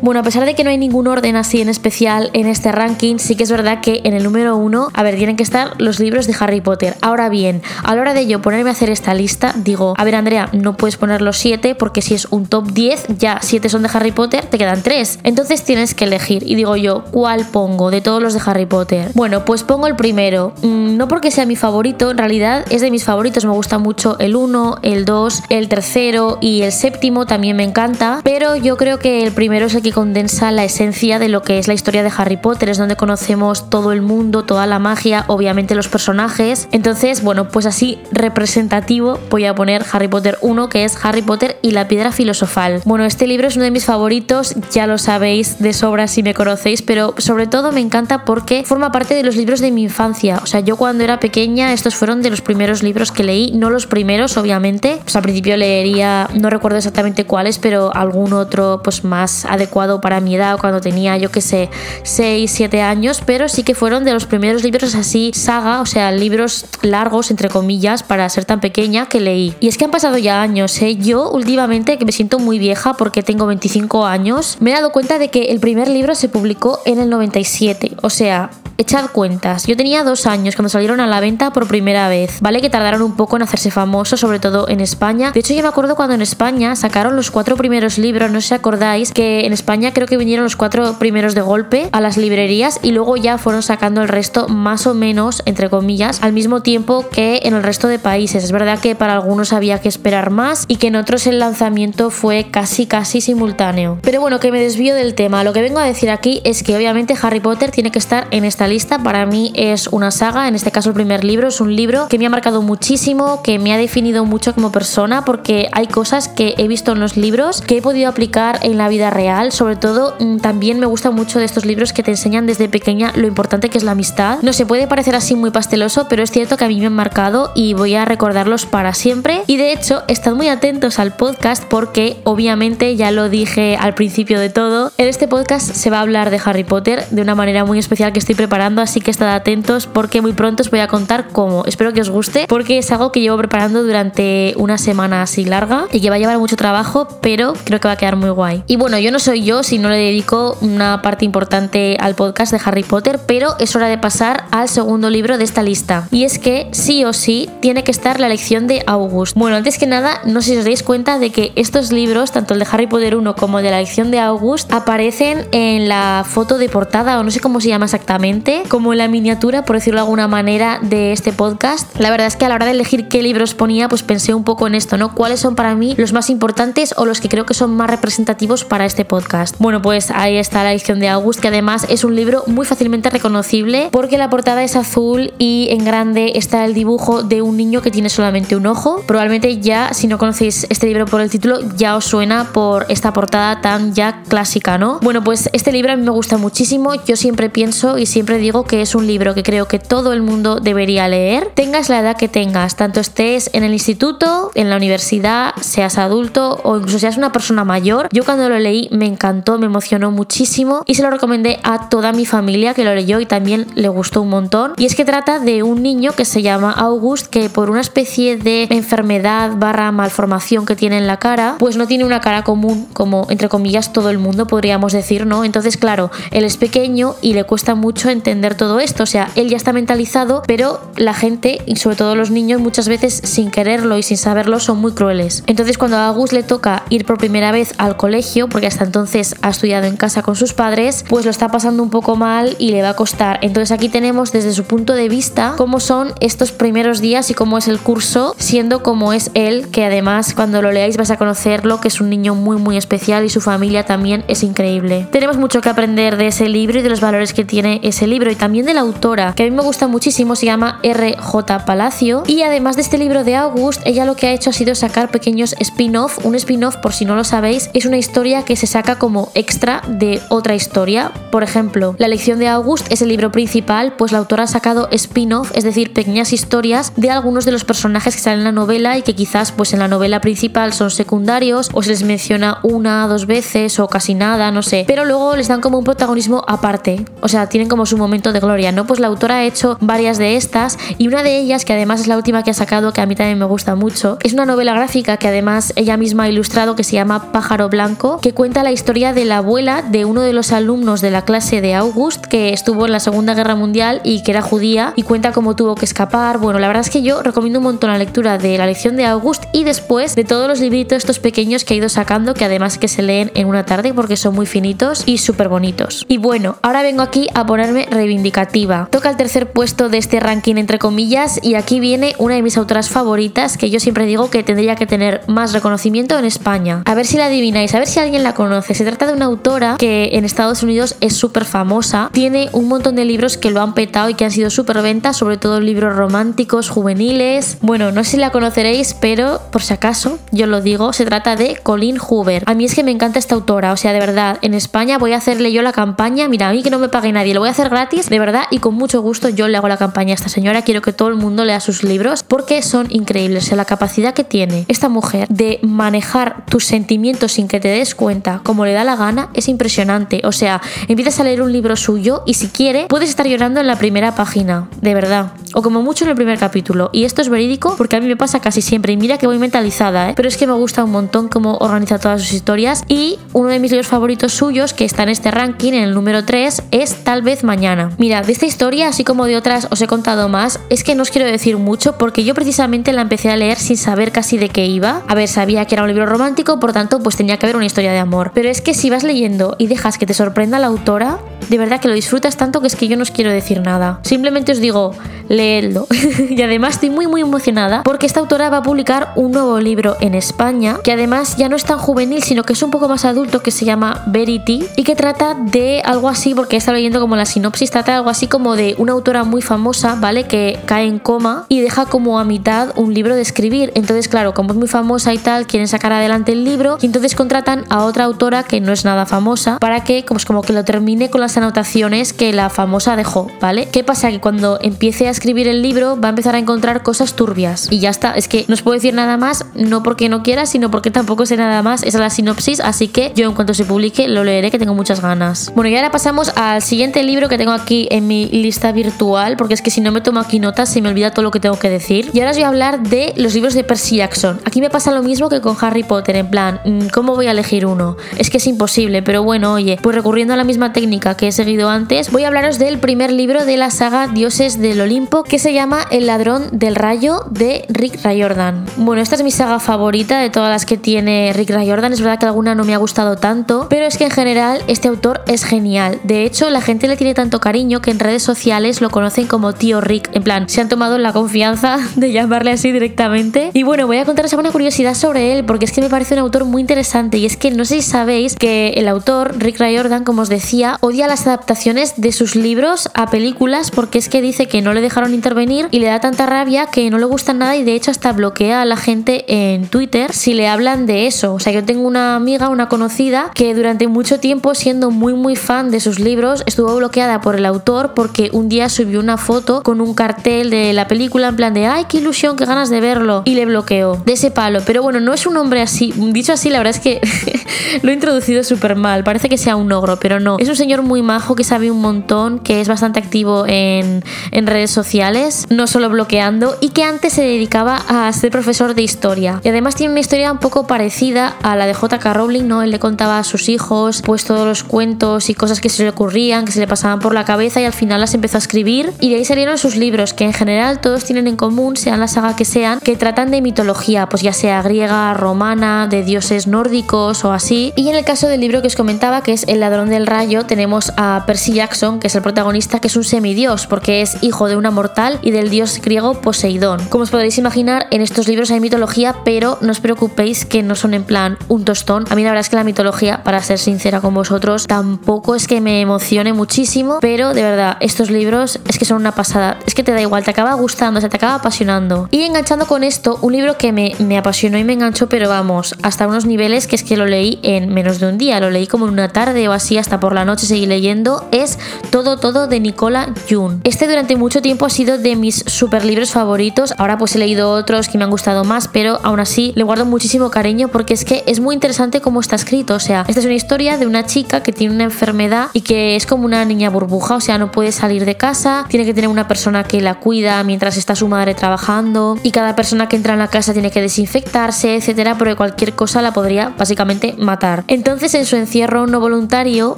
Bueno, 0.02 0.22
a 0.22 0.23
pesar 0.23 0.45
de 0.45 0.55
que 0.55 0.64
no 0.64 0.69
hay 0.69 0.78
ningún 0.78 1.08
orden 1.08 1.36
así 1.36 1.61
en 1.61 1.69
especial 1.69 2.30
en 2.33 2.47
este 2.47 2.72
ranking, 2.72 3.17
sí 3.17 3.36
que 3.36 3.44
es 3.44 3.52
verdad 3.52 3.81
que 3.81 4.02
en 4.03 4.14
el 4.14 4.23
número 4.23 4.56
uno, 4.56 4.89
a 4.94 5.03
ver, 5.03 5.16
tienen 5.16 5.36
que 5.36 5.44
estar 5.44 5.73
los 5.78 6.00
libros 6.00 6.25
de 6.25 6.36
Harry 6.39 6.61
Potter. 6.61 6.95
Ahora 7.02 7.30
bien, 7.30 7.61
a 7.83 7.95
la 7.95 8.02
hora 8.02 8.14
de 8.14 8.25
yo 8.25 8.41
ponerme 8.41 8.69
a 8.69 8.73
hacer 8.73 8.89
esta 8.89 9.14
lista, 9.14 9.53
digo, 9.58 9.94
a 9.97 10.03
ver 10.03 10.16
Andrea, 10.16 10.50
no 10.53 10.78
puedes 10.78 10.97
poner 10.97 11.22
los 11.22 11.38
7 11.38 11.75
porque 11.75 12.02
si 12.02 12.14
es 12.14 12.28
un 12.31 12.45
top 12.45 12.72
10, 12.72 13.08
ya 13.17 13.39
7 13.41 13.67
son 13.67 13.83
de 13.83 13.89
Harry 13.94 14.11
Potter, 14.11 14.45
te 14.45 14.58
quedan 14.58 14.81
3. 14.81 15.19
Entonces 15.23 15.64
tienes 15.64 15.94
que 15.94 16.06
elegir. 16.06 16.44
Y 16.45 16.56
digo 16.56 16.75
yo, 16.75 17.03
¿cuál 17.11 17.45
pongo 17.45 17.91
de 17.91 18.02
todos 18.02 18.22
los 18.22 18.34
de 18.34 18.41
Harry 18.45 18.66
Potter? 18.66 19.11
Bueno, 19.16 19.44
pues 19.44 19.63
pongo 19.63 19.88
el 19.88 19.95
primero. 19.95 20.53
Mm, 20.61 20.95
no 20.97 21.08
porque 21.08 21.31
sea 21.31 21.45
mi 21.45 21.56
favorito, 21.56 22.11
en 22.11 22.17
realidad 22.17 22.66
es 22.69 22.81
de 22.81 22.91
mis 22.91 23.03
favoritos. 23.03 23.44
Me 23.45 23.52
gusta 23.52 23.78
mucho 23.78 24.17
el 24.19 24.36
1, 24.36 24.78
el 24.81 25.06
2, 25.06 25.44
el 25.50 25.67
tercero 25.67 26.38
y 26.41 26.61
el 26.61 26.72
séptimo 26.72 27.25
también 27.25 27.58
me 27.58 27.63
encanta. 27.63 28.22
Pero 28.23 28.56
yo 28.56 28.78
creo 28.78 29.00
que 29.00 29.23
el 29.23 29.31
primero 29.34 29.66
es 29.66 29.75
el 29.75 29.81
que 29.81 29.89
condensa 29.92 30.52
la 30.52 30.64
esencia 30.64 31.20
de 31.20 31.30
lo 31.30 31.42
que 31.42 31.59
es 31.59 31.68
la 31.68 31.73
historia 31.73 32.04
de 32.04 32.12
Harry 32.16 32.38
Potter, 32.38 32.70
es 32.70 32.78
donde 32.78 32.95
conocemos 32.95 33.70
todo 33.70 33.92
el 33.92 34.02
mundo, 34.02 34.44
toda 34.44 34.66
la 34.66 34.80
magia, 34.80 35.26
obviamente 35.28 35.76
los 35.76 35.88
personajes. 35.88 36.68
Entonces, 36.72 37.23
bueno, 37.23 37.50
pues 37.50 37.66
así 37.66 38.00
representativo 38.12 39.20
voy 39.30 39.46
a 39.46 39.56
poner 39.56 39.86
Harry 39.92 40.08
Potter 40.08 40.38
1, 40.42 40.70
que 40.70 40.86
es 40.86 40.98
Harry 41.04 41.22
Potter 41.22 41.58
y 41.62 41.72
la 41.72 41.88
piedra 41.88 42.12
filosofal. 42.12 42.81
Bueno, 42.86 43.06
este 43.06 43.28
libro 43.28 43.48
es 43.48 43.56
uno 43.56 43.66
de 43.66 43.72
mis 43.72 43.86
favoritos, 43.86 44.56
ya 44.72 44.88
lo 44.88 44.98
sabéis 44.98 45.59
de 45.59 45.73
sobra 45.73 46.08
si 46.08 46.24
me 46.24 46.34
conocéis, 46.34 46.81
pero 46.81 47.16
sobre 47.18 47.48
todo 47.48 47.72
me 47.72 47.81
encanta 47.81 48.26
porque 48.26 48.64
forma 48.66 48.92
parte 48.92 49.16
de 49.16 49.24
los 49.24 49.36
libros 49.36 49.59
de 49.59 49.72
mi 49.72 49.84
infancia. 49.84 50.40
O 50.44 50.46
sea, 50.46 50.59
yo 50.59 50.78
cuando 50.78 51.03
era 51.03 51.20
pequeña 51.20 51.74
estos 51.74 51.96
fueron 51.96 52.22
de 52.22 52.30
los 52.30 52.42
primeros 52.42 52.84
libros 52.84 53.12
que 53.12 53.24
leí, 53.24 53.52
no 53.52 53.70
los 53.70 53.88
primeros, 53.88 54.38
obviamente. 54.38 55.00
Pues 55.03 55.16
al 55.16 55.22
principio 55.22 55.58
leería, 55.58 56.30
no 56.34 56.50
recuerdo 56.50 56.78
exactamente 56.78 57.26
cuáles, 57.26 57.59
pero 57.59 57.96
algún 57.96 58.34
otro 58.34 58.81
pues 58.84 59.03
más 59.03 59.46
adecuado 59.46 59.78
para 60.02 60.19
mi 60.19 60.35
edad 60.35 60.58
cuando 60.59 60.81
tenía, 60.81 61.17
yo 61.17 61.31
que 61.31 61.41
sé, 61.41 61.69
6, 62.03 62.51
7 62.51 62.81
años, 62.81 63.22
pero 63.25 63.47
sí 63.47 63.63
que 63.63 63.75
fueron 63.75 64.03
de 64.03 64.13
los 64.13 64.25
primeros 64.25 64.63
libros 64.63 64.95
así, 64.95 65.31
saga, 65.34 65.81
o 65.81 65.85
sea, 65.85 66.12
libros 66.12 66.66
largos, 66.81 67.31
entre 67.31 67.50
comillas, 67.50 68.03
para 68.03 68.28
ser 68.29 68.45
tan 68.45 68.59
pequeña 68.59 69.07
que 69.07 69.19
leí. 69.19 69.56
Y 69.59 69.68
es 69.68 69.78
que 69.78 69.85
han 69.85 69.91
pasado 69.91 70.18
ya 70.18 70.41
años, 70.41 70.81
¿eh? 70.81 70.95
Yo 70.97 71.31
últimamente, 71.31 71.97
que 71.97 72.06
me 72.06 72.12
siento 72.12 72.39
muy 72.39 72.59
vieja 72.59 72.94
porque 72.95 73.23
tengo 73.23 73.45
25 73.45 74.06
años, 74.06 74.57
me 74.59 74.72
he 74.72 74.73
dado 74.73 74.91
cuenta 74.91 75.18
de 75.18 75.29
que 75.29 75.45
el 75.45 75.59
primer 75.59 75.88
libro 75.88 76.16
se 76.16 76.29
publicó 76.29 76.79
en 76.85 77.00
el 77.00 77.09
97, 77.09 77.94
o 78.01 78.09
sea, 78.09 78.50
echad 78.79 79.09
cuentas. 79.12 79.68
Yo 79.68 79.75
tenía 79.75 80.03
dos 80.06 80.25
años 80.25 80.56
cuando 80.56 80.69
salieron 80.69 81.01
a 81.01 81.07
la 81.07 81.19
venta 81.19 81.51
por 81.51 81.68
primera 81.68 82.07
vez, 82.07 82.39
¿vale? 82.39 82.62
Que 82.62 82.69
tardaron 82.69 83.01
un 83.01 83.16
poco 83.18 83.35
en 83.35 83.44
hacerse 83.44 83.72
famosos, 83.72 84.22
sobre 84.22 84.39
todo 84.39 84.69
en 84.69 84.79
España. 84.79 85.31
De 85.31 85.41
hecho, 85.41 85.53
yo 85.53 85.62
me 85.62 85.68
acuerdo 85.68 85.95
cuando 85.95 86.16
en 86.16 86.22
España 86.22 86.75
sacaron 86.78 87.18
los 87.18 87.29
cuatro 87.29 87.57
primeros 87.57 87.97
libros, 87.97 88.31
no 88.31 88.39
sé 88.39 88.47
si 88.47 88.53
acordáis, 88.53 89.12
que 89.12 89.45
en 89.45 89.51
España 89.51 89.69
creo 89.94 90.07
que 90.07 90.18
vinieron 90.18 90.44
los 90.44 90.56
cuatro 90.56 90.97
primeros 90.97 91.35
de 91.35 91.41
golpe 91.41 91.90
a 91.91 92.02
las 92.02 92.18
librerías 92.18 92.80
y 92.81 92.91
luego 92.91 93.18
ya 93.18 93.38
fueron 93.38 93.62
sacando 93.62 94.02
el 94.02 94.07
resto 94.07 94.47
más 94.47 94.88
o 94.88 94.96
menos, 94.96 95.44
entre 95.46 95.69
comillas, 95.69 96.24
al 96.24 96.34
mismo 96.34 96.62
tiempo 96.62 97.06
que 97.12 97.41
en 97.44 97.53
el 97.53 97.62
resto 97.62 97.88
de 97.88 98.00
países. 98.00 98.44
Es 98.44 98.52
verdad 98.52 98.80
que 98.80 98.96
para 98.96 99.13
algunos 99.13 99.53
había 99.53 99.80
que 99.80 99.88
esperar 99.88 100.31
más 100.31 100.66
y 100.68 100.78
que 100.78 100.88
en 100.88 100.96
otros 100.96 101.28
el 101.28 101.38
lanzamiento 101.38 102.09
fue 102.09 102.47
casi 102.50 102.88
casi 102.88 103.22
simultáneo. 103.22 104.00
Pero 104.02 104.22
bueno, 104.22 104.40
que 104.40 104.52
me 104.52 104.59
desvío 104.59 104.96
del 104.96 105.13
tema. 105.13 105.44
Lo 105.44 105.53
que 105.53 105.62
vengo 105.62 105.80
a 105.80 105.86
decir 105.86 106.09
aquí 106.09 106.41
es 106.44 106.63
que 106.63 106.75
obviamente 106.75 107.16
Harry 107.22 107.40
Potter 107.40 107.69
tiene 107.69 107.91
que 107.91 108.00
estar 108.00 108.28
en 108.31 108.46
esta 108.46 108.68
lista 108.68 108.97
para 109.03 109.28
mí 109.28 109.51
es 109.56 109.88
una 109.88 110.09
saga, 110.09 110.47
en 110.47 110.56
este 110.56 110.72
caso 110.72 110.90
el 110.90 110.96
primer 110.96 111.24
libro 111.24 111.50
es 111.50 111.62
un 111.62 111.75
libro 111.75 112.07
que 112.07 112.18
me 112.18 112.25
ha 112.25 112.30
marcado 112.30 112.63
muchísimo, 112.63 113.44
que 113.44 113.59
me 113.59 113.72
ha 113.74 113.78
definido 113.78 114.25
mucho 114.25 114.56
como 114.56 114.72
persona 114.72 115.25
porque 115.25 115.69
hay 115.74 115.88
cosas 115.88 116.28
que 116.28 116.56
he 116.57 116.68
visto 116.68 116.94
en 116.94 117.00
los 117.00 117.18
libros 117.18 117.62
que 117.62 117.78
he 117.78 117.81
podido 117.81 118.09
aplicar 118.09 118.59
en 118.63 118.78
la 118.78 118.90
vida 118.90 119.09
real, 119.09 119.51
sobre 119.59 119.75
todo 119.75 120.16
mm, 120.22 120.38
también 120.38 120.80
me 120.80 120.86
gusta 120.86 121.12
mucho 121.12 121.38
de 121.38 121.44
estos 121.44 121.66
libros 121.66 121.92
que 121.92 122.02
te 122.02 122.12
enseñan 122.12 122.46
desde 122.46 122.70
pequeña 122.70 123.12
lo 123.18 123.28
importante 123.28 123.70
que 123.70 123.78
es 123.78 123.84
la 123.84 123.92
amistad. 123.92 124.40
No 124.42 124.53
se 124.53 124.66
puede 124.66 124.88
parecer 124.88 125.16
así 125.16 125.36
muy 125.36 125.52
pasteloso, 125.52 126.08
pero 126.08 126.24
es 126.24 126.31
cierto 126.31 126.56
que 126.56 126.64
a 126.64 126.70
mí 126.70 126.80
me 126.80 126.86
han 126.86 126.94
marcado 126.94 127.52
y 127.56 127.74
voy 127.74 127.96
a 127.96 128.06
recordarlos 128.06 128.66
para 128.66 128.94
siempre. 128.94 129.42
Y 129.48 129.58
de 129.58 129.74
hecho, 129.74 130.03
estad 130.08 130.34
muy 130.34 130.48
atentos 130.48 130.98
al 130.98 131.14
podcast 131.14 131.66
porque 131.66 132.22
obviamente 132.24 132.96
ya 132.96 133.12
lo 133.12 133.28
dije 133.28 133.75
al 133.78 133.96
principio 133.96 134.40
de 134.40 134.50
todo, 134.50 134.94
en 134.98 135.09
este 135.09 135.28
podcast 135.28 135.74
se 135.74 135.90
va 135.90 135.98
a 135.98 136.02
hablar 136.03 136.30
de 136.30 136.40
Harry 136.46 136.64
Potter 136.64 137.06
de 137.12 137.22
una 137.22 137.36
manera 137.36 137.66
muy 137.66 137.80
especial 137.80 138.14
que 138.14 138.19
estoy 138.19 138.36
preparando 138.36 138.81
así 138.81 139.02
que 139.02 139.12
estad 139.12 139.36
atentos 139.36 139.88
porque 139.88 140.22
muy 140.22 140.31
pronto 140.31 140.64
os 140.64 140.72
voy 140.72 140.80
a 140.80 140.88
contar 140.88 141.28
cómo. 141.34 141.66
Espero 141.66 141.92
que 141.92 142.00
os 142.00 142.09
guste 142.09 142.46
porque 142.48 142.78
es 142.78 142.90
algo 142.94 143.12
que 143.12 143.19
llevo 143.19 143.36
preparando 143.36 143.84
durante 143.84 144.53
una 144.56 144.78
semana 144.78 145.22
así 145.22 145.44
larga 145.44 145.88
y 145.92 146.00
que 146.00 146.09
va 146.09 146.16
a 146.16 146.19
llevar 146.19 146.40
mucho 146.40 146.56
trabajo, 146.56 147.09
pero 147.22 147.52
creo 147.66 147.81
que 147.81 147.90
va 147.90 147.96
a 147.96 147.98
quedar 147.98 148.16
muy 148.16 148.30
guay. 148.30 148.64
Y 148.66 148.78
bueno, 148.78 148.98
yo 149.00 149.12
no 149.12 149.19
soy 149.19 149.49
yo 149.50 149.64
si 149.64 149.80
no 149.80 149.90
le 149.90 149.98
dedico 149.98 150.60
una 150.62 151.02
parte 151.02 151.26
importante 151.26 151.98
al 152.00 152.14
podcast 152.14 152.52
de 152.52 152.62
Harry 152.64 152.84
Potter, 152.84 153.20
pero 153.26 153.56
es 153.58 153.76
hora 153.76 153.88
de 153.88 153.98
pasar 153.98 154.44
al 154.52 154.70
segundo 154.70 155.10
libro 155.10 155.40
de 155.40 155.44
esta 155.44 155.64
lista. 155.64 156.08
Y 156.12 156.24
es 156.24 156.38
que 156.38 156.68
sí 156.72 157.04
o 157.04 157.14
sí 157.14 157.50
tiene 157.60 157.84
que 157.84 157.90
estar 157.90 158.20
la 158.20 158.30
lección 158.30 158.68
de 158.68 158.84
August. 158.86 159.36
Bueno, 159.36 159.56
antes 159.56 159.80
que 159.80 159.88
nada, 159.88 160.22
no 160.24 160.44
sé 160.44 160.52
si 160.52 160.58
os 160.58 160.66
dais 160.66 160.84
cuenta 160.84 161.18
de 161.18 161.32
que 161.32 161.52
estos 161.56 161.92
libros, 161.92 162.32
tanto 162.32 162.54
el 162.54 162.60
de 162.60 162.68
Harry 162.72 162.86
Potter 162.86 163.16
1 163.16 163.36
como 163.38 163.58
el 163.58 163.66
de 163.66 163.72
la 163.72 163.80
lección 163.80 164.12
de 164.12 164.20
August, 164.20 164.72
aparecen 164.72 165.48
en 165.52 165.90
la 165.90 166.24
foto 166.30 166.60
de 166.60 166.70
portada 166.70 167.20
o 167.20 167.24
no 167.24 167.31
sé 167.31 167.40
cómo 167.40 167.60
se 167.60 167.70
llama 167.70 167.86
exactamente 167.86 168.62
como 168.70 168.94
la 168.94 169.08
miniatura, 169.08 169.66
por 169.66 169.78
decirlo 169.78 169.98
de 169.98 170.04
alguna 170.04 170.28
manera, 170.28 170.78
de 170.84 171.12
este 171.12 171.34
podcast. 171.34 171.98
La 171.98 172.12
verdad 172.12 172.28
es 172.28 172.36
que 172.36 172.46
a 172.46 172.50
la 172.50 172.56
hora 172.56 172.68
de 172.68 172.74
elegir 172.74 173.08
qué 173.08 173.24
libros 173.24 173.56
ponía, 173.56 173.90
pues 173.90 174.04
pensé 174.04 174.36
un 174.36 174.44
poco 174.44 174.68
en 174.68 174.76
esto, 174.76 174.96
¿no? 174.98 175.16
¿Cuáles 175.16 175.40
son 175.40 175.56
para 175.56 175.74
mí 175.74 175.96
los 175.98 176.14
más 176.14 176.30
importantes 176.30 176.94
o 176.98 177.08
los 177.08 177.20
que 177.20 177.30
creo 177.30 177.48
que 177.48 177.56
son 177.56 177.76
más 177.76 177.90
representativos 177.90 178.64
para 178.64 178.86
este 178.86 179.06
podcast? 179.06 179.38
Bueno, 179.59 179.81
pues 179.81 180.11
ahí 180.11 180.38
está 180.38 180.63
la 180.63 180.72
edición 180.72 181.00
de 181.00 181.09
August, 181.09 181.39
que 181.39 181.47
además 181.47 181.85
es 181.89 182.03
un 182.03 182.16
libro 182.16 182.44
muy 182.47 182.66
fácilmente 182.66 183.09
reconocible 183.09 183.89
porque 183.91 184.17
la 184.17 184.29
portada 184.29 184.63
es 184.63 184.75
azul 184.75 185.33
y 185.38 185.67
en 185.72 185.85
grande 185.85 186.33
está 186.35 186.66
el 186.66 186.73
dibujo 186.73 187.23
de 187.23 187.41
un 187.41 187.57
niño 187.57 187.81
que 187.81 187.91
tiene 187.91 188.09
solamente 188.09 188.55
un 188.55 188.66
ojo. 188.66 189.03
Probablemente 189.07 189.59
ya, 189.59 189.94
si 189.94 190.07
no 190.07 190.17
conocéis 190.17 190.68
este 190.69 190.88
libro 190.88 191.06
por 191.06 191.21
el 191.21 191.30
título, 191.30 191.59
ya 191.77 191.95
os 191.95 192.06
suena 192.06 192.51
por 192.51 192.86
esta 192.89 193.13
portada 193.13 193.62
tan 193.62 193.94
ya 193.94 194.24
clásica, 194.27 194.77
¿no? 194.77 195.00
Bueno, 195.01 195.24
pues 195.24 195.50
este 195.53 195.71
libro 195.71 195.94
a 195.94 195.95
mí 195.95 196.03
me 196.03 196.12
gusta 196.12 196.38
muchísimo. 196.38 196.94
Yo 197.06 197.15
siempre 197.15 197.50
pienso 197.50 197.97
y 197.97 198.06
siempre 198.06 198.38
digo 198.38 198.63
que 198.63 198.81
es 198.81 198.95
un 198.95 199.07
libro 199.07 199.33
que 199.33 199.44
creo 199.44 199.68
que 199.68 199.80
todo 199.80 200.13
el 200.13 200.21
mundo 200.21 200.59
debería 200.59 201.07
leer, 201.07 201.51
tengas 201.53 201.89
la 201.89 202.00
edad 202.00 202.18
que 202.18 202.27
tengas, 202.27 202.75
tanto 202.75 203.00
estés 203.00 203.50
en 203.53 203.63
el 203.63 203.74
instituto, 203.74 204.51
en 204.56 204.69
la 204.69 204.77
universidad, 204.77 205.53
seas 205.62 205.97
adulto 205.97 206.59
o 206.63 206.77
incluso 206.77 207.00
seas 207.00 207.18
una 207.18 207.31
persona 207.31 207.63
mayor. 207.63 208.09
Yo 208.12 208.24
cuando 208.25 208.50
lo 208.50 208.59
leí 208.59 208.88
me 208.92 209.06
encantó, 209.06 209.29
me 209.60 209.66
emocionó 209.66 210.12
muchísimo 210.12 210.84
y 210.86 210.96
se 210.96 211.02
lo 211.02 211.10
recomendé 211.10 211.60
a 211.64 211.90
toda 211.90 212.12
mi 212.12 212.26
familia 212.26 212.74
que 212.74 212.84
lo 212.84 212.94
leyó 212.94 213.20
y 213.20 213.26
también 213.26 213.68
le 213.76 213.88
gustó 213.88 214.22
un 214.22 214.30
montón. 214.30 214.74
Y 214.78 214.86
es 214.86 214.96
que 214.96 215.06
trata 215.06 215.40
de 215.40 215.64
un 215.64 215.81
niño 215.84 216.12
que 216.14 216.26
se 216.26 216.42
llama 216.42 216.72
August 216.72 217.28
que 217.28 217.50
por 217.50 217.70
una 217.70 217.81
especie 217.81 218.38
de 218.38 218.68
enfermedad 218.70 219.52
barra 219.58 219.92
malformación 219.92 220.66
que 220.66 220.76
tiene 220.76 220.98
en 220.98 221.08
la 221.08 221.18
cara, 221.18 221.56
pues 221.60 221.78
no 221.78 221.88
tiene 221.88 222.06
una 222.06 222.22
cara 222.22 222.44
común 222.44 222.88
como 222.94 223.28
entre 223.30 223.50
comillas 223.50 223.94
todo 223.94 224.10
el 224.10 224.18
mundo 224.18 224.48
podríamos 224.48 224.94
decir, 224.94 225.26
¿no? 225.26 225.44
Entonces 225.44 225.78
claro, 225.78 226.12
él 226.31 226.44
es 226.44 226.58
pequeño 226.58 227.16
y 227.22 227.34
le 227.34 227.44
cuesta 227.44 227.76
mucho 227.76 228.10
entender 228.10 228.56
todo 228.56 228.80
esto. 228.80 229.04
O 229.04 229.08
sea, 229.08 229.30
él 229.36 229.50
ya 229.50 229.58
está 229.58 229.74
mentalizado, 229.74 230.44
pero 230.48 230.81
la 230.96 231.14
gente, 231.14 231.62
y 231.66 231.76
sobre 231.78 231.96
todo 231.96 232.16
los 232.16 232.31
niños, 232.31 232.62
muchas 232.62 232.88
veces 232.88 233.22
sin 233.24 233.52
quererlo 233.52 233.98
y 233.98 234.04
sin 234.04 234.18
saberlo, 234.18 234.60
son 234.60 234.80
muy 234.80 234.92
crueles. 234.94 235.44
Entonces, 235.48 235.78
cuando 235.78 235.98
a 235.98 236.08
August 236.08 236.34
le 236.34 236.44
toca 236.44 236.84
ir 236.90 237.06
por 237.06 237.18
primera 237.18 237.52
vez 237.52 237.74
al 237.78 237.98
colegio, 237.98 238.48
porque 238.48 238.68
hasta 238.68 238.84
entonces 238.84 239.08
ha 239.41 239.50
estudiado 239.50 239.88
en 239.88 239.97
casa 239.97 240.21
con 240.21 240.35
sus 240.35 240.53
padres, 240.53 241.06
pues 241.07 241.25
lo 241.25 241.31
está 241.31 241.50
pasando 241.50 241.83
un 241.83 241.89
poco 241.89 242.15
mal 242.15 242.56
y 242.59 242.71
le 242.71 242.81
va 242.81 242.89
a 242.89 242.95
costar. 242.95 243.39
Entonces, 243.41 243.71
aquí 243.71 243.89
tenemos 243.89 244.31
desde 244.31 244.53
su 244.53 244.63
punto 244.63 244.94
de 244.94 245.09
vista 245.09 245.53
cómo 245.57 245.79
son 245.79 246.13
estos 246.19 246.51
primeros 246.51 247.01
días 247.01 247.29
y 247.29 247.33
cómo 247.33 247.57
es 247.57 247.67
el 247.67 247.79
curso, 247.79 248.35
siendo 248.38 248.83
como 248.83 249.13
es 249.13 249.31
él, 249.33 249.67
que 249.71 249.85
además 249.85 250.33
cuando 250.33 250.61
lo 250.61 250.71
leáis 250.71 250.97
vas 250.97 251.11
a 251.11 251.17
conocerlo, 251.17 251.81
que 251.81 251.88
es 251.88 252.01
un 252.01 252.09
niño 252.09 252.35
muy, 252.35 252.57
muy 252.57 252.77
especial 252.77 253.25
y 253.25 253.29
su 253.29 253.41
familia 253.41 253.85
también 253.85 254.23
es 254.27 254.44
increíble. 254.44 255.07
Tenemos 255.11 255.38
mucho 255.38 255.61
que 255.61 255.69
aprender 255.69 256.17
de 256.17 256.27
ese 256.27 256.50
libro 256.50 256.79
y 256.79 256.81
de 256.81 256.89
los 256.89 257.01
valores 257.01 257.33
que 257.33 257.45
tiene 257.45 257.79
ese 257.83 258.07
libro 258.07 258.31
y 258.31 258.35
también 258.35 258.65
de 258.65 258.73
la 258.73 258.81
autora, 258.81 259.33
que 259.35 259.44
a 259.44 259.45
mí 259.45 259.51
me 259.51 259.63
gusta 259.63 259.88
muchísimo, 259.88 260.35
se 260.35 260.45
llama 260.45 260.79
R.J. 260.83 261.65
Palacio. 261.65 262.23
Y 262.27 262.41
además 262.44 262.75
de 262.75 262.81
este 262.81 262.97
libro 262.97 263.23
de 263.23 263.35
August, 263.35 263.81
ella 263.85 264.06
lo 264.06 264.15
que 264.15 264.27
ha 264.27 264.31
hecho 264.31 264.50
ha 264.50 264.53
sido 264.53 264.75
sacar 264.75 265.09
pequeños 265.09 265.56
spin-off. 265.59 266.23
Un 266.25 266.35
spin-off, 266.35 266.77
por 266.77 266.94
si 266.94 267.06
no 267.06 267.15
lo 267.15 267.23
sabéis, 267.23 267.69
es 267.73 267.85
una 267.85 267.97
historia 267.97 268.44
que 268.44 268.56
se 268.56 268.67
saca 268.67 268.99
como 269.00 269.31
extra 269.34 269.81
de 269.88 270.22
otra 270.30 270.54
historia. 270.54 271.12
Por 271.31 271.42
ejemplo, 271.42 271.96
La 271.98 272.07
lección 272.07 272.38
de 272.40 272.48
August 272.48 272.92
es 272.92 273.01
el 273.01 273.10
libro 273.10 273.31
principal, 273.31 273.94
pues 273.98 274.12
la 274.12 274.19
autora 274.19 274.44
ha 274.44 274.48
sacado 274.48 274.88
spin-off, 274.92 275.51
es 275.56 275.63
decir, 275.63 275.94
pequeñas 275.94 276.34
historias 276.34 276.94
de 276.96 277.10
algunos 277.10 277.46
de 277.46 277.51
los 277.51 277.66
personajes 277.66 278.16
que 278.16 278.22
salen 278.22 278.40
en 278.40 278.46
la 278.46 278.51
novela 278.51 278.98
y 278.98 279.01
que 279.01 279.16
quizás 279.16 279.51
pues 279.51 279.74
en 279.74 279.80
la 279.80 279.88
novela 279.88 280.22
principal 280.22 280.74
son 280.74 280.92
secundarios 280.92 281.69
o 281.74 281.81
se 281.81 281.90
les 281.90 282.04
menciona 282.04 282.60
una, 282.63 283.07
dos 283.07 283.25
veces 283.25 283.80
o 283.80 283.88
casi 283.88 284.13
nada, 284.13 284.51
no 284.51 284.62
sé. 284.62 284.84
Pero 284.86 285.06
luego 285.06 285.36
les 285.36 285.48
dan 285.48 285.62
como 285.62 285.78
un 285.78 285.84
protagonismo 285.84 286.44
aparte. 286.48 287.06
O 287.22 287.28
sea, 287.28 287.48
tienen 287.48 287.69
como 287.69 287.86
su 287.86 287.98
momento 287.98 288.34
de 288.34 288.40
gloria, 288.40 288.72
¿no? 288.72 288.86
Pues 288.86 289.00
la 289.00 289.07
autora 289.07 289.38
ha 289.38 289.45
hecho 289.45 289.78
varias 289.81 290.18
de 290.18 290.36
estas 290.36 290.78
y 290.98 291.07
una 291.07 291.24
de 291.24 291.38
ellas, 291.40 291.66
que 291.66 291.74
además 291.74 292.02
es 292.02 292.07
la 292.07 292.18
última 292.18 292.44
que 292.44 292.52
ha 292.52 292.54
sacado, 292.54 292.92
que 292.94 293.02
a 293.02 293.06
mí 293.06 293.16
también 293.16 293.40
me 293.40 293.45
gusta 293.45 293.75
mucho, 293.75 294.18
es 294.24 294.34
una 294.34 294.45
novela 294.45 294.74
gráfica 294.74 295.18
que 295.18 295.28
además 295.28 295.74
ella 295.75 295.98
misma 295.98 296.24
ha 296.24 296.30
ilustrado 296.30 296.75
que 296.75 296.84
se 296.84 296.94
llama 296.94 297.31
Pájaro 297.31 297.69
Blanco, 297.69 298.19
que 298.22 298.34
cuenta 298.34 298.63
la 298.63 298.72
historia 298.72 298.88
de 298.89 299.24
la 299.24 299.38
abuela 299.38 299.83
de 299.83 300.03
uno 300.03 300.21
de 300.21 300.33
los 300.33 300.51
alumnos 300.51 301.00
de 301.00 301.12
la 301.12 301.21
clase 301.21 301.62
de 301.62 301.75
August 301.75 302.25
que 302.25 302.53
estuvo 302.53 302.88
en 302.88 302.91
la 302.91 303.00
Segunda 303.00 303.36
Guerra 303.36 303.53
Mundial 303.53 304.01
y 304.03 304.24
que 304.24 304.31
era 304.31 304.41
judía 304.41 304.94
y 304.95 305.03
cuenta 305.03 305.31
cómo 305.31 305.56
tuvo 305.56 305.75
que 305.75 305.86
escapar. 305.86 306.39
Bueno, 306.39 306.57
la 306.57 306.65
verdad 306.65 306.81
es 306.81 306.89
que 306.89 307.03
yo 307.03 307.21
recomiendo 307.21 307.59
un 307.59 307.65
montón 307.65 307.91
la 307.91 308.00
lectura 308.00 308.39
de 308.39 308.57
la 308.57 308.65
lección 308.65 308.95
de 308.95 309.06
August 309.06 309.44
y 309.53 309.63
después 309.63 310.15
de 310.15 310.24
todos 310.24 310.47
los 310.47 310.59
libritos 310.59 310.97
estos 310.97 311.19
pequeños 311.19 311.65
que 311.65 311.75
ha 311.75 311.77
ido 311.77 311.88
sacando 311.88 312.33
que 312.33 312.45
además 312.45 312.80
que 312.80 312.88
se 312.88 313.03
leen 313.03 313.31
en 313.36 313.45
una 313.45 313.63
tarde 313.63 313.94
porque 313.94 314.18
son 314.18 314.33
muy 314.33 314.47
finitos 314.47 315.03
y 315.06 315.19
súper 315.19 315.50
bonitos. 315.50 316.07
Y 316.07 316.18
bueno, 316.18 316.57
ahora 316.63 316.81
vengo 316.81 317.03
aquí 317.03 317.27
a 317.35 317.45
ponerme 317.45 317.85
reivindicativa. 317.92 318.88
Toca 318.92 319.12
el 319.12 319.18
tercer 319.18 319.51
puesto 319.51 319.89
de 319.89 320.00
este 320.00 320.19
ranking 320.19 320.56
entre 320.56 320.80
comillas 320.80 321.39
y 321.44 321.53
aquí 321.53 321.80
viene 321.80 322.15
una 322.18 322.33
de 322.33 322.42
mis 322.42 322.57
autoras 322.57 322.89
favoritas 322.89 323.56
que 323.56 323.69
yo 323.69 323.80
siempre 323.80 324.07
digo 324.07 324.31
que 324.31 324.42
tendría 324.42 324.75
que 324.75 324.88
tener 324.88 325.21
más 325.27 325.53
reconocimiento 325.53 326.18
en 326.18 326.25
España. 326.25 326.81
A 326.85 326.95
ver 326.95 327.06
si 327.06 327.18
la 327.18 327.27
adivináis, 327.27 327.75
a 327.75 327.77
ver 327.77 327.88
si 327.88 328.00
alguien 328.00 328.24
la 328.24 328.33
conoce. 328.33 328.79
Se 328.80 328.86
trata 328.86 329.08
de 329.08 329.12
una 329.12 329.26
autora 329.26 329.76
que 329.78 330.12
en 330.14 330.24
Estados 330.24 330.64
Unidos 330.64 330.96
es 331.02 331.14
súper 331.14 331.44
famosa, 331.44 332.10
tiene 332.14 332.48
un 332.54 332.70
montón 332.70 332.96
de 332.96 333.04
libros 333.04 333.36
que 333.36 333.52
lo 333.52 333.62
han 333.62 333.74
petado 333.74 334.10
y 334.10 334.14
que 334.14 334.24
han 334.24 334.31
sido 334.31 334.50
súper 334.50 334.81
ventas, 334.81 335.18
sobre 335.18 335.36
todo 335.36 335.60
libros 335.60 335.98
románticos, 335.98 336.70
juveniles. 336.70 337.58
Bueno, 337.60 337.92
no 337.92 338.06
sé 338.06 338.12
si 338.12 338.18
la 338.18 338.31
conoceréis, 338.31 338.94
pero 338.94 339.42
por 339.52 339.64
si 339.64 339.74
acaso, 339.74 340.18
yo 340.31 340.48
lo 340.48 340.62
digo, 340.62 340.94
se 340.94 341.04
trata 341.04 341.36
de 341.36 341.58
Colleen 341.62 341.98
Hoover. 341.98 342.44
A 342.46 342.54
mí 342.54 342.64
es 342.64 342.74
que 342.74 342.86
me 342.86 342.92
encanta 342.92 343.20
esta 343.20 343.36
autora, 343.36 343.74
o 343.74 343.76
sea, 343.76 343.92
de 343.92 344.00
verdad, 344.00 344.38
en 344.44 344.54
España 344.54 344.98
voy 344.98 345.12
a 345.12 345.18
hacerle 345.18 345.52
yo 345.52 345.62
la 345.62 345.74
campaña, 345.74 346.30
mira, 346.30 346.48
a 346.48 346.54
mí 346.54 346.64
que 346.64 346.70
no 346.70 346.80
me 346.80 346.88
pague 346.88 347.12
nadie, 347.12 347.34
lo 347.34 347.42
voy 347.42 347.50
a 347.50 347.52
hacer 347.52 347.68
gratis, 347.68 348.10
de 348.10 348.18
verdad, 348.18 348.44
y 348.50 348.60
con 348.60 348.76
mucho 348.76 349.02
gusto 349.02 349.28
yo 349.28 349.50
le 349.50 349.58
hago 349.58 349.68
la 349.68 349.76
campaña 349.76 350.14
a 350.14 350.16
esta 350.16 350.30
señora, 350.30 350.62
quiero 350.62 350.81
que 350.81 350.94
todo 350.94 351.10
el 351.10 351.16
mundo 351.16 351.44
lea 351.44 351.60
sus 351.60 351.84
libros 351.84 352.24
porque 352.24 352.62
son 352.62 352.88
increíbles, 352.92 353.44
o 353.44 353.48
sea, 353.48 353.58
la 353.58 353.66
capacidad 353.66 354.14
que 354.14 354.24
tiene 354.24 354.64
esta 354.70 354.88
mujer 354.88 355.28
de 355.28 355.60
manejar 355.64 356.46
tus 356.46 356.64
sentimientos 356.64 357.34
sin 357.34 357.50
que 357.50 357.60
te 357.60 357.68
des 357.68 357.94
cuenta, 357.94 358.40
como 358.46 358.69
le 358.69 358.75
da 358.75 358.83
la 358.83 358.95
gana, 358.95 359.30
es 359.33 359.48
impresionante, 359.48 360.21
o 360.24 360.31
sea, 360.31 360.62
empiezas 360.88 361.19
a 361.19 361.24
leer 361.24 361.42
un 361.42 361.51
libro 361.51 361.75
suyo 361.75 362.24
y 362.25 362.36
si 362.36 362.48
quiere, 362.48 362.86
puedes 362.88 363.10
estar 363.10 363.27
llorando 363.27 363.60
en 363.60 363.68
la 363.68 363.77
primera 363.77 364.16
página, 364.16 364.69
de 364.81 364.94
verdad, 364.94 365.33
o 365.54 365.62
como 365.62 365.81
mucho 365.81 366.06
en 366.06 366.12
el 366.12 366.16
primer 366.16 366.38
capítulo, 366.38 366.89
y 366.94 367.04
esto 367.04 367.21
es 367.21 367.30
verídico 367.30 367.75
porque 367.77 367.95
a 367.95 368.00
mí 368.00 368.07
me 368.07 368.16
pasa 368.16 368.39
casi 368.39 368.62
siempre, 368.62 368.94
y 368.94 368.98
mira 368.98 369.18
que 369.18 369.27
voy 369.27 369.39
mentalizada, 369.39 370.12
¿eh? 370.12 370.13
pero 370.16 370.27
es 370.27 370.38
que 370.38 370.48
me 370.48 370.54
gusta 370.54 370.83
un 370.83 370.92
montón 370.92 371.27
cómo 371.27 371.57
organiza 371.57 372.00
todas 372.00 372.21
sus 372.21 372.33
historias, 372.33 372.83
y 372.88 373.19
uno 373.33 373.50
de 373.50 373.60
mis 373.60 373.71
libros 373.71 373.88
favoritos 373.88 374.33
suyos, 374.33 374.74
que 374.74 374.86
está 374.86 375.04
en 375.04 375.10
este 375.10 375.31
ranking, 375.31 375.74
en 375.74 375.83
el 375.83 375.94
número 375.94 376.24
3, 376.24 376.63
es 376.71 377.04
Tal 377.04 377.21
vez 377.24 377.44
mañana. 377.44 377.92
Mira, 377.98 378.21
de 378.21 378.31
esta 378.31 378.45
historia, 378.45 378.88
así 378.88 379.04
como 379.04 379.25
de 379.25 379.36
otras 379.36 379.68
os 379.71 379.81
he 379.81 379.88
contado 379.88 380.30
más, 380.30 380.60
es 380.69 380.83
que 380.83 380.95
no 380.95 381.01
os 381.01 381.10
quiero 381.10 381.27
decir 381.27 381.57
mucho 381.57 381.98
porque 381.98 382.24
yo 382.24 382.36
precisamente 382.36 382.94
la 382.94 383.01
empecé 383.01 383.31
a 383.31 383.38
leer 383.38 383.57
sin 383.57 383.77
saber 383.77 384.12
casi 384.12 384.38
de 384.38 384.50
qué 384.50 384.66
iba. 384.66 385.01
A 385.07 385.16
ver, 385.16 385.27
sabía 385.27 385.66
que 385.66 385.75
era 385.75 385.83
un 385.83 385.89
libro 385.89 386.06
romántico, 386.06 386.60
por 386.60 386.74
tanto, 386.74 387.00
pues 387.01 387.16
tenía 387.16 387.38
que 387.38 387.45
haber 387.45 387.56
una 387.56 387.66
historia 387.66 387.92
de 387.92 388.00
amor. 388.00 388.31
Pero 388.33 388.50
es 388.50 388.58
que 388.61 388.73
si 388.73 388.89
vas 388.89 389.03
leyendo 389.03 389.56
y 389.57 389.67
dejas 389.67 389.97
que 389.97 390.06
te 390.06 390.13
sorprenda 390.13 390.59
la 390.59 390.67
autora, 390.67 391.19
de 391.50 391.57
verdad 391.57 391.79
que 391.79 391.88
lo 391.88 391.94
disfrutas 391.94 392.38
tanto 392.38 392.61
que 392.61 392.67
es 392.67 392.75
que 392.75 392.88
yo 392.88 392.95
no 392.95 393.03
os 393.03 393.11
quiero 393.11 393.31
decir 393.31 393.61
nada. 393.61 394.00
Simplemente 394.03 394.51
os 394.51 394.59
digo, 394.59 394.94
leedlo. 395.27 395.88
y 396.29 396.41
además 396.41 396.75
estoy 396.75 396.89
muy 396.89 397.07
muy 397.07 397.21
emocionada 397.21 397.83
porque 397.83 398.06
esta 398.06 398.19
autora 398.19 398.50
va 398.50 398.57
a 398.57 398.63
publicar 398.63 399.13
un 399.15 399.31
nuevo 399.31 399.59
libro 399.59 399.97
en 400.00 400.15
España 400.15 400.77
que 400.83 400.91
además 400.91 401.38
ya 401.38 401.50
no 401.50 401.56
es 401.56 401.63
tan 401.63 401.79
juvenil, 401.79 402.23
sino 402.23 402.44
que 402.44 402.53
es 402.53 402.63
un 402.63 402.71
poco 402.71 402.88
más 402.88 403.06
adulto 403.06 403.41
que 403.41 403.51
se 403.51 403.65
llama 403.65 404.03
Verity 404.07 404.65
y 404.75 404.83
que 404.83 404.95
trata 404.95 405.35
de 405.35 405.81
algo 405.83 406.09
así, 406.09 406.35
porque 406.35 406.57
estado 406.57 406.75
leyendo 406.77 407.00
como 407.00 407.15
la 407.15 407.25
sinopsis, 407.25 407.71
trata 407.71 407.94
de 407.94 407.97
algo 407.97 408.09
así 408.09 408.27
como 408.27 408.56
de 408.56 408.75
una 408.77 408.91
autora 408.91 409.23
muy 409.23 409.41
famosa, 409.41 409.95
¿vale? 410.00 410.25
Que 410.25 410.59
cae 410.65 410.88
en 410.88 411.00
coma 411.00 411.45
y 411.50 411.61
deja 411.61 411.85
como 411.85 412.19
a 412.19 412.23
mitad 412.23 412.69
un 412.75 412.94
libro 412.94 413.15
de 413.15 413.21
escribir. 413.21 413.71
Entonces, 413.75 414.07
claro, 414.07 414.33
como 414.33 414.51
es 414.51 414.57
muy 414.57 414.67
famosa 414.67 415.13
y 415.13 415.17
tal, 415.17 415.47
quieren 415.47 415.67
sacar 415.67 415.94
adelante 415.94 416.31
el 416.33 416.44
libro 416.44 416.77
y 416.81 416.85
entonces 416.85 417.15
contratan 417.15 417.63
a 417.69 417.83
otra 417.85 418.03
autora 418.03 418.44
que 418.50 418.60
no 418.60 418.74
es 418.74 418.84
nada 418.84 419.06
famosa 419.06 419.60
para 419.60 419.86
que 419.86 420.04
pues 420.06 420.25
como 420.25 420.42
que 420.42 420.51
lo 420.51 420.66
termine 420.66 421.10
con 421.10 421.22
las 421.22 421.38
anotaciones 421.38 422.12
que 422.12 422.34
la 422.34 422.50
famosa 422.50 422.98
dejó, 422.98 423.28
¿vale? 423.40 423.69
¿Qué 423.72 423.86
pasa? 423.86 424.10
Que 424.10 424.19
cuando 424.19 424.60
empiece 424.62 425.07
a 425.07 425.12
escribir 425.12 425.48
el 425.48 425.62
libro 425.62 425.98
va 426.01 426.10
a 426.10 426.10
empezar 426.10 426.36
a 426.36 426.40
encontrar 426.40 426.84
cosas 426.84 427.13
turbias 427.13 427.68
y 427.72 427.80
ya 427.80 427.90
está. 427.90 428.13
Es 428.13 428.28
que 428.28 428.44
no 428.50 428.56
os 428.56 428.62
puedo 428.62 428.75
decir 428.75 428.94
nada 428.94 429.16
más, 429.16 429.46
no 429.56 429.84
porque 429.84 430.10
no 430.10 430.24
quiera, 430.24 430.46
sino 430.46 430.69
porque 430.69 430.92
tampoco 430.92 431.25
sé 431.25 431.38
nada 431.38 431.63
más. 431.63 431.84
Esa 431.84 432.00
es 432.00 432.01
la 432.01 432.10
sinopsis, 432.10 432.60
así 432.60 432.88
que 432.88 433.13
yo 433.16 433.28
en 433.28 433.34
cuanto 433.36 433.54
se 433.54 433.63
publique 433.63 434.07
lo 434.07 434.24
leeré 434.24 434.52
que 434.52 434.60
tengo 434.60 434.74
muchas 434.74 435.02
ganas. 435.02 435.52
Bueno, 435.56 435.69
y 435.69 435.75
ahora 435.75 435.92
pasamos 435.92 436.30
al 436.36 436.62
siguiente 436.62 437.04
libro 437.04 437.30
que 437.30 437.38
tengo 437.38 437.52
aquí 437.52 437.88
en 437.92 438.07
mi 438.07 438.25
lista 438.25 438.72
virtual, 438.72 439.38
porque 439.38 439.54
es 439.54 439.62
que 439.62 439.69
si 439.69 439.81
no 439.81 439.92
me 439.92 440.02
tomo 440.02 440.19
aquí 440.19 440.40
notas 440.40 440.69
se 440.69 440.81
me 440.81 440.90
olvida 440.90 441.12
todo 441.12 441.24
lo 441.24 441.31
que 441.31 441.40
tengo 441.40 441.60
que 441.60 441.69
decir. 441.69 442.10
Y 442.13 442.19
ahora 442.19 442.31
os 442.31 442.38
voy 442.38 442.44
a 442.44 442.48
hablar 442.48 442.81
de 442.81 443.13
los 443.16 443.34
libros 443.34 443.54
de 443.54 443.63
Percy 443.63 443.98
Jackson. 443.98 444.42
Aquí 444.45 444.60
me 444.62 444.69
pasa 444.69 444.92
lo 444.92 445.04
mismo 445.04 445.30
que 445.30 445.42
con 445.42 445.56
Harry 445.62 445.84
Potter, 445.84 446.16
en 446.16 446.30
plan, 446.30 446.59
mm, 446.66 446.88
¿cómo 446.94 447.16
voy 447.16 447.28
a 447.28 447.31
elegir 447.31 447.66
uno? 447.66 447.97
Es 448.18 448.30
que 448.30 448.39
es 448.40 448.48
imposible, 448.48 449.04
pero 449.04 449.22
bueno, 449.22 449.54
oye, 449.54 449.78
pues 449.81 449.96
recurriendo 449.96 450.34
a 450.34 450.38
la 450.38 450.46
misma 450.46 450.72
técnica 450.72 451.16
que 451.16 451.28
he 451.28 451.31
seguido 451.34 451.69
antes, 451.69 452.10
voy 452.10 452.24
a 452.24 452.28
hablaros 452.28 452.58
del 452.58 452.80
primer 452.80 453.12
libro 453.12 453.44
de 453.44 453.58
la 453.58 453.69
saga 453.69 454.08
Dioses 454.08 454.60
del 454.60 454.80
Olimpo, 454.80 455.24
que 455.24 455.40
se 455.40 455.52
llama 455.52 455.81
El 455.92 456.08
ladrón 456.08 456.48
del 456.54 456.76
rayo 456.76 457.26
de 457.30 457.66
Rick 457.68 458.00
Riordan. 458.04 458.66
Bueno, 458.78 459.02
esta 459.02 459.16
es 459.16 459.24
mi 459.24 459.31
saga 459.31 459.60
favorita 459.60 460.22
de 460.22 460.30
todas 460.30 460.50
las 460.50 460.66
que 460.66 460.78
tiene 460.78 461.34
Rick 461.36 461.50
Riordan. 461.50 461.92
Es 461.92 462.00
verdad 462.00 462.18
que 462.18 462.28
alguna 462.28 462.56
no 462.56 462.64
me 462.64 462.74
ha 462.74 462.78
gustado 462.78 463.18
tanto, 463.18 463.68
pero 463.69 463.86
es 463.86 463.98
que 463.98 464.06
en 464.06 464.12
general 464.12 464.62
este 464.68 464.88
autor 464.88 465.22
es 465.28 465.44
genial. 465.44 466.00
De 466.04 466.24
hecho, 466.24 466.50
la 466.50 466.62
gente 466.62 466.88
le 466.88 466.96
tiene 466.96 467.14
tanto 467.14 467.42
cariño 467.42 467.81
que 467.81 467.92
en 467.92 468.00
redes 468.00 468.24
sociales 468.24 468.80
lo 468.80 468.90
conocen 468.90 469.28
como 469.28 469.52
tío 469.52 469.81
Rick. 469.81 470.10
En 470.14 470.24
plan, 470.24 470.48
se 470.48 470.62
han 470.62 470.69
tomado 470.69 470.98
la 470.98 471.12
confianza 471.12 471.78
de 471.98 472.14
llamarle 472.14 472.52
así 472.52 472.72
directamente. 472.72 473.52
Y 473.54 473.64
bueno, 473.64 473.86
voy 473.86 473.98
a 473.98 474.06
contaros 474.06 474.31
alguna 474.31 474.52
curiosidad 474.52 474.94
sobre 474.94 475.34
él, 475.34 475.44
porque 475.44 475.66
es 475.66 475.74
que 475.74 475.81
me 475.81 475.90
parece 475.90 476.14
un 476.14 476.22
autor 476.22 476.46
muy 476.46 476.62
interesante. 476.62 477.18
Y 477.18 477.26
es 477.26 477.36
que 477.36 477.52
no 477.52 477.66
sé 477.66 477.76
si 477.76 477.81
sabéis 477.81 478.19
que 478.28 478.69
el 478.76 478.88
autor, 478.88 479.35
Rick 479.38 479.59
Riordan, 479.59 480.04
como 480.04 480.23
os 480.23 480.30
decía, 480.30 480.78
odia 480.81 481.07
las 481.07 481.26
adaptaciones 481.26 481.94
de 481.97 482.11
sus 482.11 482.35
libros 482.35 482.90
a 482.94 483.09
películas 483.09 483.71
porque 483.71 483.97
es 483.97 484.09
que 484.09 484.21
dice 484.21 484.47
que 484.47 484.61
no 484.61 484.73
le 484.73 484.81
dejaron 484.81 485.14
intervenir 485.14 485.68
y 485.71 485.80
le 485.80 485.88
da 485.88 485.99
tanta 485.99 486.26
rabia 486.26 486.68
que 486.68 486.90
no 486.90 486.97
le 486.97 487.06
gusta 487.06 487.33
nada 487.33 487.56
y 487.56 487.64
de 487.64 487.76
hecho 487.76 487.92
hasta 487.92 488.11
bloquea 488.11 488.61
a 488.61 488.66
la 488.66 488.78
gente 488.78 489.26
en 489.28 489.68
Twitter 489.68 490.14
si 490.14 490.33
le 490.33 490.47
hablan 490.47 490.85
de 490.85 491.07
eso. 491.07 491.33
O 491.33 491.40
sea, 491.40 491.54
yo 491.54 491.64
tengo 491.64 491.88
una 491.88 492.16
amiga, 492.16 492.49
una 492.49 492.69
conocida, 492.69 493.31
que 493.33 493.54
durante 493.54 493.88
mucho 493.88 494.19
tiempo, 494.19 494.56
siendo 494.56 494.92
muy 494.92 495.14
muy 495.14 495.35
fan 495.35 495.71
de 495.71 495.80
sus 495.80 495.99
libros, 495.99 496.44
estuvo 496.45 496.76
bloqueada 496.76 497.21
por 497.21 497.35
el 497.35 497.45
autor 497.45 497.94
porque 497.94 498.30
un 498.33 498.49
día 498.49 498.69
subió 498.69 498.99
una 498.99 499.18
foto 499.18 499.64
con 499.64 499.81
un 499.81 499.94
cartel 499.94 500.49
de 500.49 500.73
la 500.73 500.88
película 500.88 501.30
en 501.30 501.35
plan 501.35 501.54
de 501.54 501.68
¡ay, 501.68 501.85
qué 501.88 501.97
ilusión, 501.97 502.35
qué 502.35 502.45
ganas 502.45 502.69
de 502.69 502.81
verlo! 502.81 503.23
Y 503.26 503.35
le 503.35 503.45
bloqueó 503.45 504.02
de 504.06 504.14
ese 504.14 504.31
palo. 504.31 504.61
Pero 504.66 504.83
bueno, 504.83 504.99
no 504.99 505.14
es 505.14 505.26
un 505.26 505.38
hombre 505.38 505.61
así. 505.61 505.94
Dicho 505.95 506.33
así, 506.33 506.49
la 506.49 506.59
verdad 506.59 506.76
es 506.76 506.81
que 506.81 506.99
lo 507.81 507.92
he 507.92 507.94
introducido 508.09 508.44
súper 508.44 508.75
mal. 508.75 509.04
Parece 509.04 509.30
que 509.30 509.37
sea 509.37 509.56
un 509.56 509.71
ogro, 509.71 509.99
pero 509.99 510.19
no. 510.19 510.37
Es 510.39 510.49
un 510.49 510.56
señor 510.56 510.81
muy 510.81 511.04
majo 511.04 511.35
que 511.35 511.44
sabe 511.44 511.69
un 511.69 511.80
montón, 511.80 512.39
que 512.39 512.60
es 512.60 512.67
bastante 512.67 512.99
activo 512.99 513.45
en, 513.47 514.04
en 514.32 514.47
redes 514.47 514.71
sociales, 514.71 515.45
no 515.51 515.67
solo 515.67 515.89
bloqueando, 515.89 516.58
y 516.60 516.69
que 516.69 516.84
antes 516.84 517.13
se 517.13 517.21
dedicaba 517.21 517.78
a 517.88 518.12
ser 518.12 518.32
profesor 518.32 518.73
de 518.73 518.82
historia. 518.82 519.41
Y 519.43 519.49
además 519.49 519.75
tiene 519.75 519.91
una 519.91 519.99
historia 519.99 520.32
un 520.32 520.39
poco 520.39 520.65
parecida 520.65 521.36
a 521.43 521.56
la 521.56 521.67
de 521.67 521.75
J.K. 521.75 522.13
Rowling, 522.13 522.47
¿no? 522.47 522.63
Él 522.63 522.71
le 522.71 522.80
contaba 522.80 523.19
a 523.19 523.23
sus 523.23 523.47
hijos, 523.47 524.01
pues 524.04 524.25
todos 524.25 524.47
los 524.47 524.63
cuentos 524.63 525.30
y 525.30 525.36
cosas 525.36 525.62
que 525.62 525.69
se 525.69 525.84
le 525.84 525.89
ocurrían, 525.89 526.45
que 526.45 526.51
se 526.51 526.60
le 526.60 526.67
pasaban 526.67 526.99
por 526.99 527.13
la 527.13 527.25
cabeza 527.25 527.62
y 527.62 527.65
al 527.65 527.73
final 527.73 528.01
las 528.01 528.15
empezó 528.15 528.38
a 528.38 528.39
escribir 528.39 528.91
y 528.99 529.12
de 529.12 529.17
ahí 529.17 529.25
salieron 529.25 529.60
sus 529.60 529.75
libros 529.75 530.15
que 530.15 530.23
en 530.23 530.34
general 530.34 530.82
todos 530.82 531.04
tienen 531.04 531.28
en 531.28 531.36
común, 531.36 531.78
sean 531.78 531.99
la 531.99 532.08
saga 532.08 532.36
que 532.36 532.45
sean, 532.45 532.80
que 532.80 532.95
tratan 532.95 533.30
de 533.30 533.43
mitología, 533.43 534.10
pues 534.10 534.23
ya 534.23 534.34
sea 534.34 534.63
griega, 534.63 535.13
romana, 535.13 535.88
de 535.88 536.04
dioses 536.04 536.47
nórdicos 536.47 537.23
o 537.23 537.32
así. 537.32 537.71
Y 537.75 537.89
en 537.89 537.98
el 537.99 538.06
caso 538.06 538.29
del 538.29 538.39
libro 538.39 538.62
que 538.62 538.67
os 538.67 538.77
comentaba, 538.77 539.23
que 539.23 539.34
es 539.34 539.43
El 539.49 539.60
ladrón 539.60 539.89
del 539.89 540.08
rayo, 540.08 540.45
tenemos 540.45 540.93
a 540.95 541.25
Percy 541.27 541.51
Jackson, 541.51 541.99
que 541.99 542.08
es 542.08 542.15
el 542.15 542.21
protagonista, 542.21 542.79
que 542.79 542.88
es 542.88 542.95
un 542.95 543.03
semidios, 543.03 543.67
porque 543.67 544.01
es 544.01 544.23
hijo 544.23 544.47
de 544.47 544.56
una 544.56 544.71
mortal 544.71 545.19
y 545.21 545.32
del 545.32 545.49
dios 545.49 545.82
griego 545.84 546.21
Poseidón. 546.21 546.79
Como 546.88 547.03
os 547.03 547.10
podréis 547.10 547.38
imaginar, 547.38 547.88
en 547.91 547.99
estos 547.99 548.29
libros 548.29 548.51
hay 548.51 548.62
mitología, 548.62 549.17
pero 549.25 549.58
no 549.60 549.71
os 549.71 549.82
preocupéis 549.82 550.45
que 550.45 550.63
no 550.63 550.75
son 550.75 550.93
en 550.93 551.03
plan 551.03 551.38
un 551.49 551.65
tostón. 551.65 552.06
A 552.10 552.15
mí 552.15 552.23
la 552.23 552.29
verdad 552.29 552.39
es 552.39 552.49
que 552.49 552.56
la 552.56 552.63
mitología, 552.63 553.21
para 553.25 553.43
ser 553.43 553.60
sincera 553.60 553.99
con 553.99 554.13
vosotros, 554.13 554.65
tampoco 554.65 555.36
es 555.36 555.45
que 555.45 555.60
me 555.60 555.82
emocione 555.82 556.32
muchísimo, 556.32 556.99
pero 557.01 557.34
de 557.34 557.43
verdad, 557.43 557.75
estos 557.82 558.10
libros 558.10 558.62
es 558.65 558.79
que 558.79 558.86
son 558.86 558.95
una 558.95 559.12
pasada. 559.12 559.58
Es 559.67 559.75
que 559.75 559.84
te 559.84 559.91
da 559.91 560.01
igual, 560.01 560.23
te 560.23 560.32
acaba 560.32 560.53
gustando, 560.53 561.01
se 561.01 561.10
te 561.10 561.17
acaba 561.17 561.36
apasionando. 561.36 562.08
Y 562.12 562.21
enganchando 562.21 562.65
con 562.65 562.86
esto, 562.86 563.19
un 563.21 563.34
libro 563.34 563.58
que 563.58 563.73
me, 563.73 563.93
me 563.99 564.17
apasionó 564.17 564.58
y 564.58 564.63
me 564.63 564.71
enganchó, 564.71 565.10
pero 565.10 565.27
vamos, 565.27 565.75
hasta 565.82 566.08
unos 566.08 566.25
niveles 566.25 566.65
que 566.65 566.77
es 566.77 566.84
que 566.86 566.95
lo 566.95 567.06
leí 567.06 567.39
en 567.43 567.73
menos 567.73 567.88
de 567.98 568.08
un 568.08 568.19
día, 568.19 568.39
lo 568.39 568.52
leí 568.52 568.67
como 568.67 568.86
en 568.86 568.93
una 568.93 569.10
tarde 569.10 569.48
o 569.48 569.52
así, 569.52 569.80
hasta 569.80 570.00
por 570.00 570.13
la 570.13 570.26
noche 570.26 570.46
seguí 570.46 570.67
leyendo, 570.67 571.28
es 571.32 571.58
Todo 571.89 572.17
Todo 572.17 572.46
de 572.46 572.60
Nicola 572.60 573.13
Jung. 573.28 573.62
Este 573.63 573.88
durante 573.88 574.15
mucho 574.15 574.41
tiempo 574.41 574.67
ha 574.67 574.69
sido 574.69 575.00
de 575.00 575.15
mis 575.15 575.43
super 575.48 575.84
libros 575.84 576.12
favoritos, 576.12 576.76
ahora 576.78 576.98
pues 576.98 577.15
he 577.15 577.19
leído 577.19 577.52
otros 577.52 577.88
que 577.89 577.98
me 577.98 578.04
han 578.04 578.12
gustado 578.12 578.43
más, 578.43 578.67
pero 578.67 579.00
aún 579.02 579.19
así 579.19 579.54
le 579.56 579.63
guardo 579.63 579.86
muchísimo 579.86 580.30
cariño 580.30 580.67
porque 580.67 580.93
es 580.93 581.06
que 581.06 581.24
es 581.26 581.39
muy 581.39 581.56
interesante 581.56 582.02
cómo 582.02 582.19
está 582.19 582.36
escrito, 582.36 582.76
o 582.76 582.80
sea, 582.80 583.06
esta 583.08 583.19
es 583.19 583.26
una 583.26 583.36
historia 583.36 583.78
de 583.78 583.88
una 583.88 584.06
chica 584.06 584.43
que 584.43 584.52
tiene 584.52 584.76
una 584.76 584.84
enfermedad 584.84 585.48
y 585.54 585.62
que 585.62 585.96
es 585.96 586.06
como 586.06 586.26
una 586.26 586.46
niña 586.46 586.69
burbuja, 586.69 587.15
o 587.15 587.22
sea, 587.22 587.39
no 587.39 587.52
puede 587.52 587.72
salir 587.72 588.06
de 588.06 588.15
casa, 588.15 588.65
tiene 588.69 588.86
que 588.86 588.93
tener 588.93 589.10
una 589.10 589.28
persona 589.28 589.63
que 589.63 589.82
la 589.82 589.96
cuida 589.96 590.43
mientras 590.43 590.78
está 590.78 590.96
su 590.96 591.08
madre 591.08 591.34
trabajando 591.34 592.17
y 592.24 592.32
cada 592.32 592.56
persona 592.56 592.88
que 592.88 592.96
entra 592.96 593.13
en 593.13 593.19
la 593.19 593.30
casa 593.30 593.54
tiene 593.54 593.72
que 593.72 593.82
desinfectarse, 593.82 594.76
etcétera, 594.76 595.17
porque 595.17 595.36
cualquier 595.36 595.74
cosa 595.74 596.02
la 596.02 596.13
podría 596.13 596.50
básicamente 596.58 597.15
matar. 597.17 597.63
Entonces, 597.80 598.13
en 598.13 598.26
su 598.26 598.36
encierro 598.36 598.88
no 598.88 599.00
voluntario, 599.00 599.78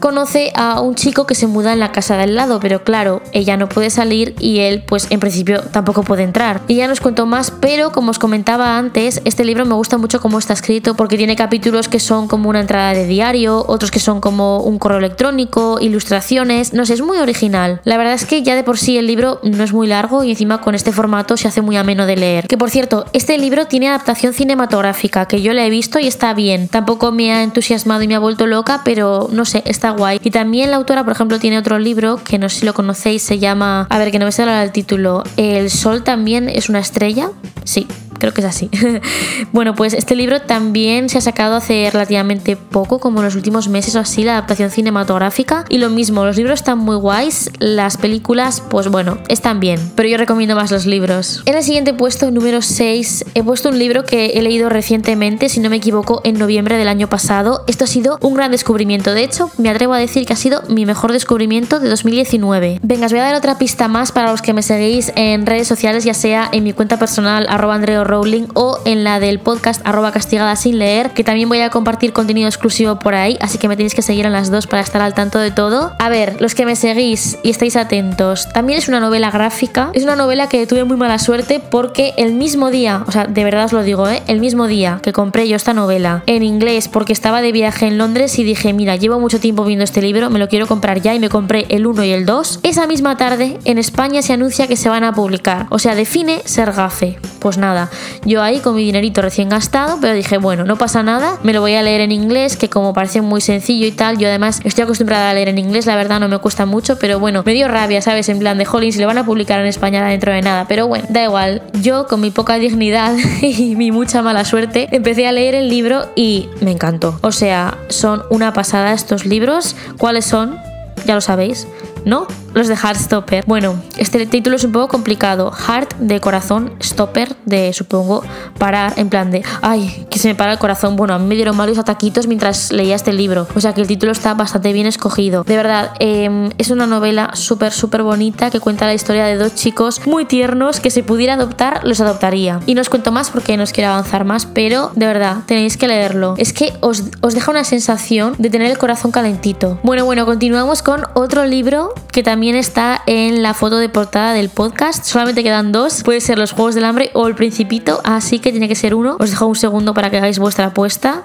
conoce 0.01 0.51
a 0.55 0.81
un 0.81 0.96
chico 0.96 1.27
que 1.27 1.36
se 1.36 1.46
muda 1.46 1.72
en 1.72 1.79
la 1.79 1.91
casa 1.91 2.17
del 2.17 2.34
lado, 2.34 2.60
pero 2.60 2.84
claro, 2.84 3.22
ella 3.31 3.58
no 3.58 3.70
puede 3.70 3.91
salir 3.91 4.34
y 4.39 4.58
él, 4.58 4.84
pues 4.88 5.05
en 5.12 5.20
principio, 5.20 5.62
tampoco 5.62 6.01
puede 6.01 6.24
entrar. 6.24 6.62
Y 6.67 6.77
ya 6.77 6.88
nos 6.88 7.00
cuento 7.00 7.27
más, 7.27 7.51
pero 7.51 7.91
como 7.91 8.10
os 8.10 8.17
comentaba 8.17 8.79
antes, 8.79 9.22
este 9.24 9.46
libro 9.46 9.67
me 9.67 9.75
gusta 9.75 10.00
mucho 10.00 10.20
cómo 10.20 10.39
está 10.39 10.53
escrito 10.53 10.96
porque 10.96 11.15
tiene 11.15 11.36
capítulos 11.36 11.89
que 11.89 12.00
son 12.00 12.27
como 12.27 12.50
una 12.50 12.62
entrada 12.62 12.96
de 12.96 13.05
diario, 13.05 13.63
otros 13.67 13.91
que 13.91 14.00
son 14.00 14.20
como 14.20 14.62
un 14.62 14.79
correo 14.79 14.98
electrónico, 14.98 15.77
ilustraciones, 15.79 16.74
no 16.74 16.88
sé, 16.88 16.96
es 16.96 17.03
muy 17.03 17.20
original. 17.20 17.81
La 17.84 17.98
verdad 17.98 18.15
es 18.15 18.25
que 18.25 18.41
ya 18.41 18.55
de 18.55 18.63
por 18.63 18.79
sí 18.79 18.98
el 18.98 19.05
libro 19.05 19.41
no 19.43 19.63
es 19.63 19.74
muy 19.74 19.86
largo 19.86 20.24
y 20.24 20.31
encima 20.31 20.62
con 20.62 20.74
este 20.74 20.91
formato 20.91 21.38
se 21.38 21.48
hace 21.48 21.62
muy 21.62 21.77
ameno 21.77 22.08
de 22.08 22.15
leer. 22.15 22.48
Que 22.48 22.58
por 22.58 22.72
cierto, 22.72 23.05
este 23.13 23.38
libro 23.38 23.67
tiene 23.67 23.89
adaptación 23.89 24.34
cinematográfica, 24.34 25.27
que 25.27 25.43
yo 25.43 25.53
la 25.53 25.67
he 25.67 25.70
visto 25.70 26.00
y 26.00 26.08
está 26.08 26.34
bien. 26.34 26.67
Tampoco 26.67 27.12
me 27.12 27.31
ha 27.31 27.43
entusiasmado 27.43 27.90
y 28.00 28.07
me 28.07 28.15
ha 28.15 28.19
vuelto 28.19 28.48
loca, 28.48 28.81
pero 28.86 29.27
no 29.31 29.45
sé, 29.45 29.63
está 29.65 29.91
guay. 29.91 30.19
Y 30.24 30.31
también 30.31 30.71
la 30.71 30.77
autora, 30.77 31.03
por 31.03 31.13
ejemplo, 31.13 31.39
tiene 31.39 31.57
otro 31.57 31.79
libro 31.79 32.17
que 32.24 32.38
no 32.38 32.48
sé 32.50 32.60
si 32.62 32.65
lo 32.65 32.74
conocéis, 32.74 33.21
se 33.24 33.39
llama, 33.39 33.88
a 33.89 33.98
ver, 33.98 34.12
que 34.12 34.19
no 34.19 34.25
me 34.25 34.31
sale 34.31 34.62
el 34.63 34.71
título, 34.71 35.24
El 35.38 35.69
sol 35.69 36.03
también 36.03 36.48
es 36.48 36.69
una 36.69 36.79
estrella. 36.79 37.31
Sí, 37.63 37.88
creo 38.21 38.33
que 38.33 38.41
es 38.41 38.47
así. 38.47 38.69
bueno, 39.51 39.75
pues 39.75 39.93
este 39.93 40.15
libro 40.15 40.41
también 40.41 41.09
se 41.09 41.17
ha 41.17 41.21
sacado 41.21 41.55
hace 41.55 41.89
relativamente 41.91 42.55
poco, 42.55 42.99
como 42.99 43.19
en 43.19 43.25
los 43.25 43.35
últimos 43.35 43.67
meses 43.67 43.95
o 43.95 43.99
así, 43.99 44.23
la 44.23 44.33
adaptación 44.33 44.69
cinematográfica. 44.69 45.65
Y 45.67 45.79
lo 45.79 45.89
mismo, 45.89 46.23
los 46.23 46.37
libros 46.37 46.59
están 46.59 46.77
muy 46.77 46.95
guays, 46.95 47.49
las 47.59 47.97
películas, 47.97 48.61
pues 48.69 48.87
bueno, 48.87 49.17
están 49.27 49.59
bien, 49.59 49.79
pero 49.95 50.07
yo 50.07 50.17
recomiendo 50.17 50.55
más 50.55 50.71
los 50.71 50.85
libros. 50.85 51.41
En 51.45 51.55
el 51.55 51.63
siguiente 51.63 51.93
puesto, 51.93 52.29
número 52.31 52.61
6, 52.61 53.25
he 53.33 53.43
puesto 53.43 53.69
un 53.69 53.79
libro 53.79 54.05
que 54.05 54.27
he 54.35 54.41
leído 54.41 54.69
recientemente, 54.69 55.49
si 55.49 55.59
no 55.59 55.69
me 55.69 55.77
equivoco, 55.77 56.21
en 56.23 56.37
noviembre 56.37 56.77
del 56.77 56.87
año 56.87 57.09
pasado. 57.09 57.63
Esto 57.67 57.85
ha 57.85 57.87
sido 57.87 58.19
un 58.21 58.35
gran 58.35 58.51
descubrimiento, 58.51 59.13
de 59.13 59.23
hecho, 59.23 59.49
me 59.57 59.69
atrevo 59.69 59.93
a 59.93 59.97
decir 59.97 60.25
que 60.27 60.33
ha 60.33 60.37
sido 60.37 60.61
mi 60.69 60.85
mejor 60.85 61.11
descubrimiento 61.11 61.79
de 61.79 61.89
2019. 61.89 62.79
Venga, 62.83 63.07
os 63.07 63.11
voy 63.11 63.21
a 63.21 63.23
dar 63.23 63.35
otra 63.35 63.57
pista 63.57 63.87
más 63.87 64.11
para 64.11 64.29
los 64.31 64.43
que 64.43 64.53
me 64.53 64.61
seguís 64.61 65.11
en 65.15 65.45
redes 65.47 65.67
sociales, 65.67 66.03
ya 66.03 66.13
sea 66.13 66.49
en 66.51 66.63
mi 66.63 66.73
cuenta 66.73 66.99
personal, 66.99 67.47
arroba 67.49 67.75
Andreo 67.75 68.03
Rowling 68.12 68.48
o 68.53 68.77
en 68.86 69.06
la 69.06 69.22
del 69.22 69.39
podcast 69.39 69.82
arroba 69.86 70.12
castigada 70.12 70.56
sin 70.58 70.80
leer, 70.80 71.12
que 71.12 71.24
también 71.24 71.48
voy 71.48 71.62
a 71.62 71.70
compartir 71.70 72.12
contenido 72.12 72.48
exclusivo 72.50 73.00
por 73.00 73.15
ahí, 73.15 73.38
así 73.39 73.58
que 73.58 73.70
me 73.70 73.77
tenéis 73.77 73.96
que 73.96 74.01
seguir 74.01 74.25
en 74.25 74.34
las 74.34 74.51
dos 74.51 74.68
para 74.68 74.82
estar 74.82 75.01
al 75.01 75.13
tanto 75.13 75.39
de 75.39 75.51
todo. 75.51 75.94
A 75.98 76.10
ver, 76.10 76.41
los 76.41 76.53
que 76.53 76.65
me 76.65 76.75
seguís 76.75 77.39
y 77.41 77.50
estáis 77.50 77.77
atentos, 77.77 78.50
también 78.53 78.80
es 78.80 78.89
una 78.89 79.00
novela 79.00 79.32
gráfica, 79.32 79.89
es 79.94 80.03
una 80.03 80.18
novela 80.18 80.50
que 80.50 80.68
tuve 80.68 80.84
muy 80.84 80.98
mala 80.98 81.20
suerte 81.20 81.62
porque 81.62 82.13
el 82.18 82.34
mismo 82.34 82.70
día, 82.70 83.03
o 83.08 83.12
sea, 83.12 83.25
de 83.25 83.44
verdad 83.44 83.65
os 83.65 83.74
lo 83.74 83.84
digo, 83.84 84.10
¿eh? 84.10 84.22
el 84.27 84.39
mismo 84.39 84.68
día 84.68 85.00
que 85.01 85.13
compré 85.13 85.48
yo 85.48 85.56
esta 85.56 85.74
novela 85.74 86.24
en 86.25 86.44
inglés 86.44 86.89
porque 86.89 87.13
estaba 87.13 87.41
de 87.41 87.53
viaje 87.53 87.88
en 87.88 87.98
Londres 87.98 88.38
y 88.39 88.44
dije, 88.44 88.74
mira, 88.74 88.98
llevo 88.98 89.20
mucho 89.20 89.39
tiempo 89.39 89.63
viendo 89.63 89.86
este 89.86 90.01
libro, 90.01 90.30
me 90.30 90.39
lo 90.39 90.50
quiero 90.50 90.68
comprar 90.68 91.01
ya 91.01 91.15
y 91.15 91.20
me 91.20 91.30
compré 91.30 91.65
el 91.70 91.88
1 91.88 92.03
y 92.03 92.12
el 92.12 92.25
2, 92.25 92.60
esa 92.63 92.88
misma 92.88 93.15
tarde 93.15 93.58
en 93.65 93.77
España 93.77 94.22
se 94.22 94.34
anuncia 94.34 94.68
que 94.68 94.75
se 94.75 94.89
van 94.89 95.03
a 95.03 95.13
publicar, 95.13 95.68
o 95.70 95.80
sea, 95.80 95.96
define 95.96 96.41
ser 96.46 96.74
gafe. 96.74 97.20
Pues 97.39 97.58
nada, 97.58 97.89
yo 98.25 98.41
ahí 98.41 98.60
con 98.60 98.75
mi 98.75 98.84
dinerito 98.84 99.22
recién 99.22 99.50
gastado, 99.50 99.98
pero 100.01 100.13
dije, 100.13 100.38
bueno, 100.38 100.63
no 100.63 100.77
pasa 100.77 101.03
nada, 101.03 101.38
me 101.43 101.53
lo 101.53 101.62
voy 101.62 101.75
a 101.75 101.81
leer 101.81 102.01
en 102.01 102.12
inglés, 102.12 102.58
que 102.58 102.70
como 102.70 102.93
parece 102.93 103.22
muy 103.22 103.41
sencillo 103.41 103.88
y 103.88 103.91
tal, 103.91 104.17
yo 104.17 104.27
además 104.27 104.62
estoy 104.63 104.84
acostumbrada 104.84 105.29
a 105.29 105.34
leer 105.34 105.50
en 105.50 105.58
inglés, 105.58 105.86
la 105.86 105.96
verdad 105.96 106.20
no 106.20 106.27
me 106.27 106.38
cuesta 106.39 106.65
mucho, 106.65 106.98
pero 107.00 107.20
bueno, 107.20 107.43
me 107.46 107.53
dio 107.53 107.67
rabia, 107.67 108.01
¿sabes? 108.01 108.29
En 108.29 108.39
plan 108.39 108.58
de 108.58 108.67
Hollins, 108.72 108.98
le 108.98 109.05
van 109.05 109.17
a 109.17 109.25
publicar 109.25 109.60
en 109.60 109.67
España 109.67 110.05
dentro 110.08 110.31
de 110.31 110.41
nada, 110.41 110.65
pero 110.67 110.88
bueno, 110.88 111.05
da 111.10 111.24
igual, 111.24 111.62
yo 111.81 112.08
con 112.08 112.22
mi 112.22 112.31
poca 112.31 112.55
dignidad 112.55 113.15
y 113.41 113.75
mi 113.75 113.91
mucha 113.91 114.22
mala 114.22 114.46
suerte, 114.46 114.88
empecé 114.91 115.27
a 115.27 115.31
leer 115.31 115.55
el 115.55 115.70
libro 115.70 116.08
y 116.15 116.50
me 116.62 116.72
encantó. 116.72 117.20
O 117.22 117.31
sea, 117.31 117.77
son 117.89 118.24
una 118.29 118.53
pasada 118.53 118.93
estos 118.93 119.25
libros. 119.25 119.75
¿Cuáles 119.98 120.25
son? 120.25 120.58
Ya 121.05 121.15
lo 121.15 121.22
sabéis. 121.22 121.67
¿No? 122.05 122.27
Los 122.53 122.67
de 122.67 122.75
Heartstopper. 122.75 123.46
Bueno, 123.48 123.81
este 123.98 124.25
título 124.25 124.58
es 124.58 124.63
un 124.63 124.72
poco 124.72 124.89
complicado. 124.89 125.51
Heart 125.51 125.96
de 126.00 126.20
corazón, 126.20 126.74
Stopper 126.81 127.36
de, 127.46 127.72
supongo, 127.72 128.24
parar, 128.58 128.93
en 128.98 129.10
plan 129.10 129.31
de, 129.31 129.43
ay, 129.62 130.05
que 130.10 130.20
se 130.20 130.27
me 130.27 130.36
para 130.36 130.51
el 130.51 130.60
corazón. 130.60 130.96
Bueno, 130.96 131.13
a 131.13 131.20
mí 131.20 131.25
me 131.25 131.36
dieron 131.36 131.58
varios 131.58 131.77
ataquitos 131.77 132.27
mientras 132.27 132.72
leía 132.72 132.96
este 132.96 133.13
libro. 133.13 133.48
O 133.55 133.62
sea 133.62 133.74
que 133.74 133.81
el 133.81 133.88
título 133.88 134.12
está 134.12 134.34
bastante 134.34 134.74
bien 134.74 134.86
escogido. 134.86 135.43
De 135.43 135.55
verdad, 135.55 135.91
eh, 136.00 136.50
es 136.58 136.72
una 136.72 136.88
novela 136.88 137.31
súper, 137.34 137.72
súper 137.72 138.03
bonita 138.03 138.50
que 138.50 138.60
cuenta 138.60 138.86
la 138.86 138.93
historia 138.93 139.25
de 139.25 139.38
dos 139.38 139.55
chicos 139.55 140.05
muy 140.05 140.25
tiernos 140.25 140.79
que 140.79 140.89
si 140.91 141.03
pudiera 141.03 141.36
adoptar, 141.36 141.81
los 141.86 142.01
adoptaría. 142.01 142.60
Y 142.65 142.75
no 142.75 142.81
os 142.81 142.89
cuento 142.89 143.12
más 143.12 143.29
porque 143.29 143.55
no 143.55 143.63
os 143.63 143.72
quiero 143.72 143.91
avanzar 143.91 144.25
más, 144.25 144.46
pero 144.46 144.91
de 144.96 145.05
verdad, 145.05 145.38
tenéis 145.46 145.77
que 145.77 145.88
leerlo. 145.88 146.36
Es 146.38 146.51
que 146.51 146.74
os, 146.81 147.03
os 147.22 147.34
deja 147.34 147.51
una 147.51 147.63
sensación 147.63 148.36
de 148.38 148.50
tener 148.50 148.70
el 148.70 148.77
corazón 148.77 149.12
calentito. 149.12 149.79
Bueno, 149.84 150.05
bueno, 150.05 150.25
continuamos 150.25 150.81
con 150.81 151.03
otro 151.13 151.46
libro 151.46 151.90
que 152.12 152.24
también 152.24 152.55
está 152.55 153.01
en 153.05 153.43
la 153.43 153.53
foto 153.53 153.77
de 153.77 153.89
portada 153.89 154.33
del 154.33 154.50
podcast. 154.50 155.05
Solamente 155.05 155.43
quedan 155.43 155.71
dos. 155.71 156.03
Puede 156.03 156.21
ser 156.21 156.38
Los 156.38 156.51
Juegos 156.51 156.75
del 156.75 156.86
Hambre 156.86 157.12
o 157.13 157.27
El 157.27 157.36
Principito, 157.36 158.01
así 158.03 158.39
que 158.39 158.51
tiene 158.51 158.67
que 158.67 158.75
ser 158.75 158.95
uno. 158.95 159.17
Os 159.19 159.31
dejo 159.31 159.45
un 159.45 159.55
segundo 159.55 159.93
para 159.93 160.10
que 160.10 160.17
hagáis 160.17 160.39
vuestra 160.39 160.67
apuesta. 160.67 161.24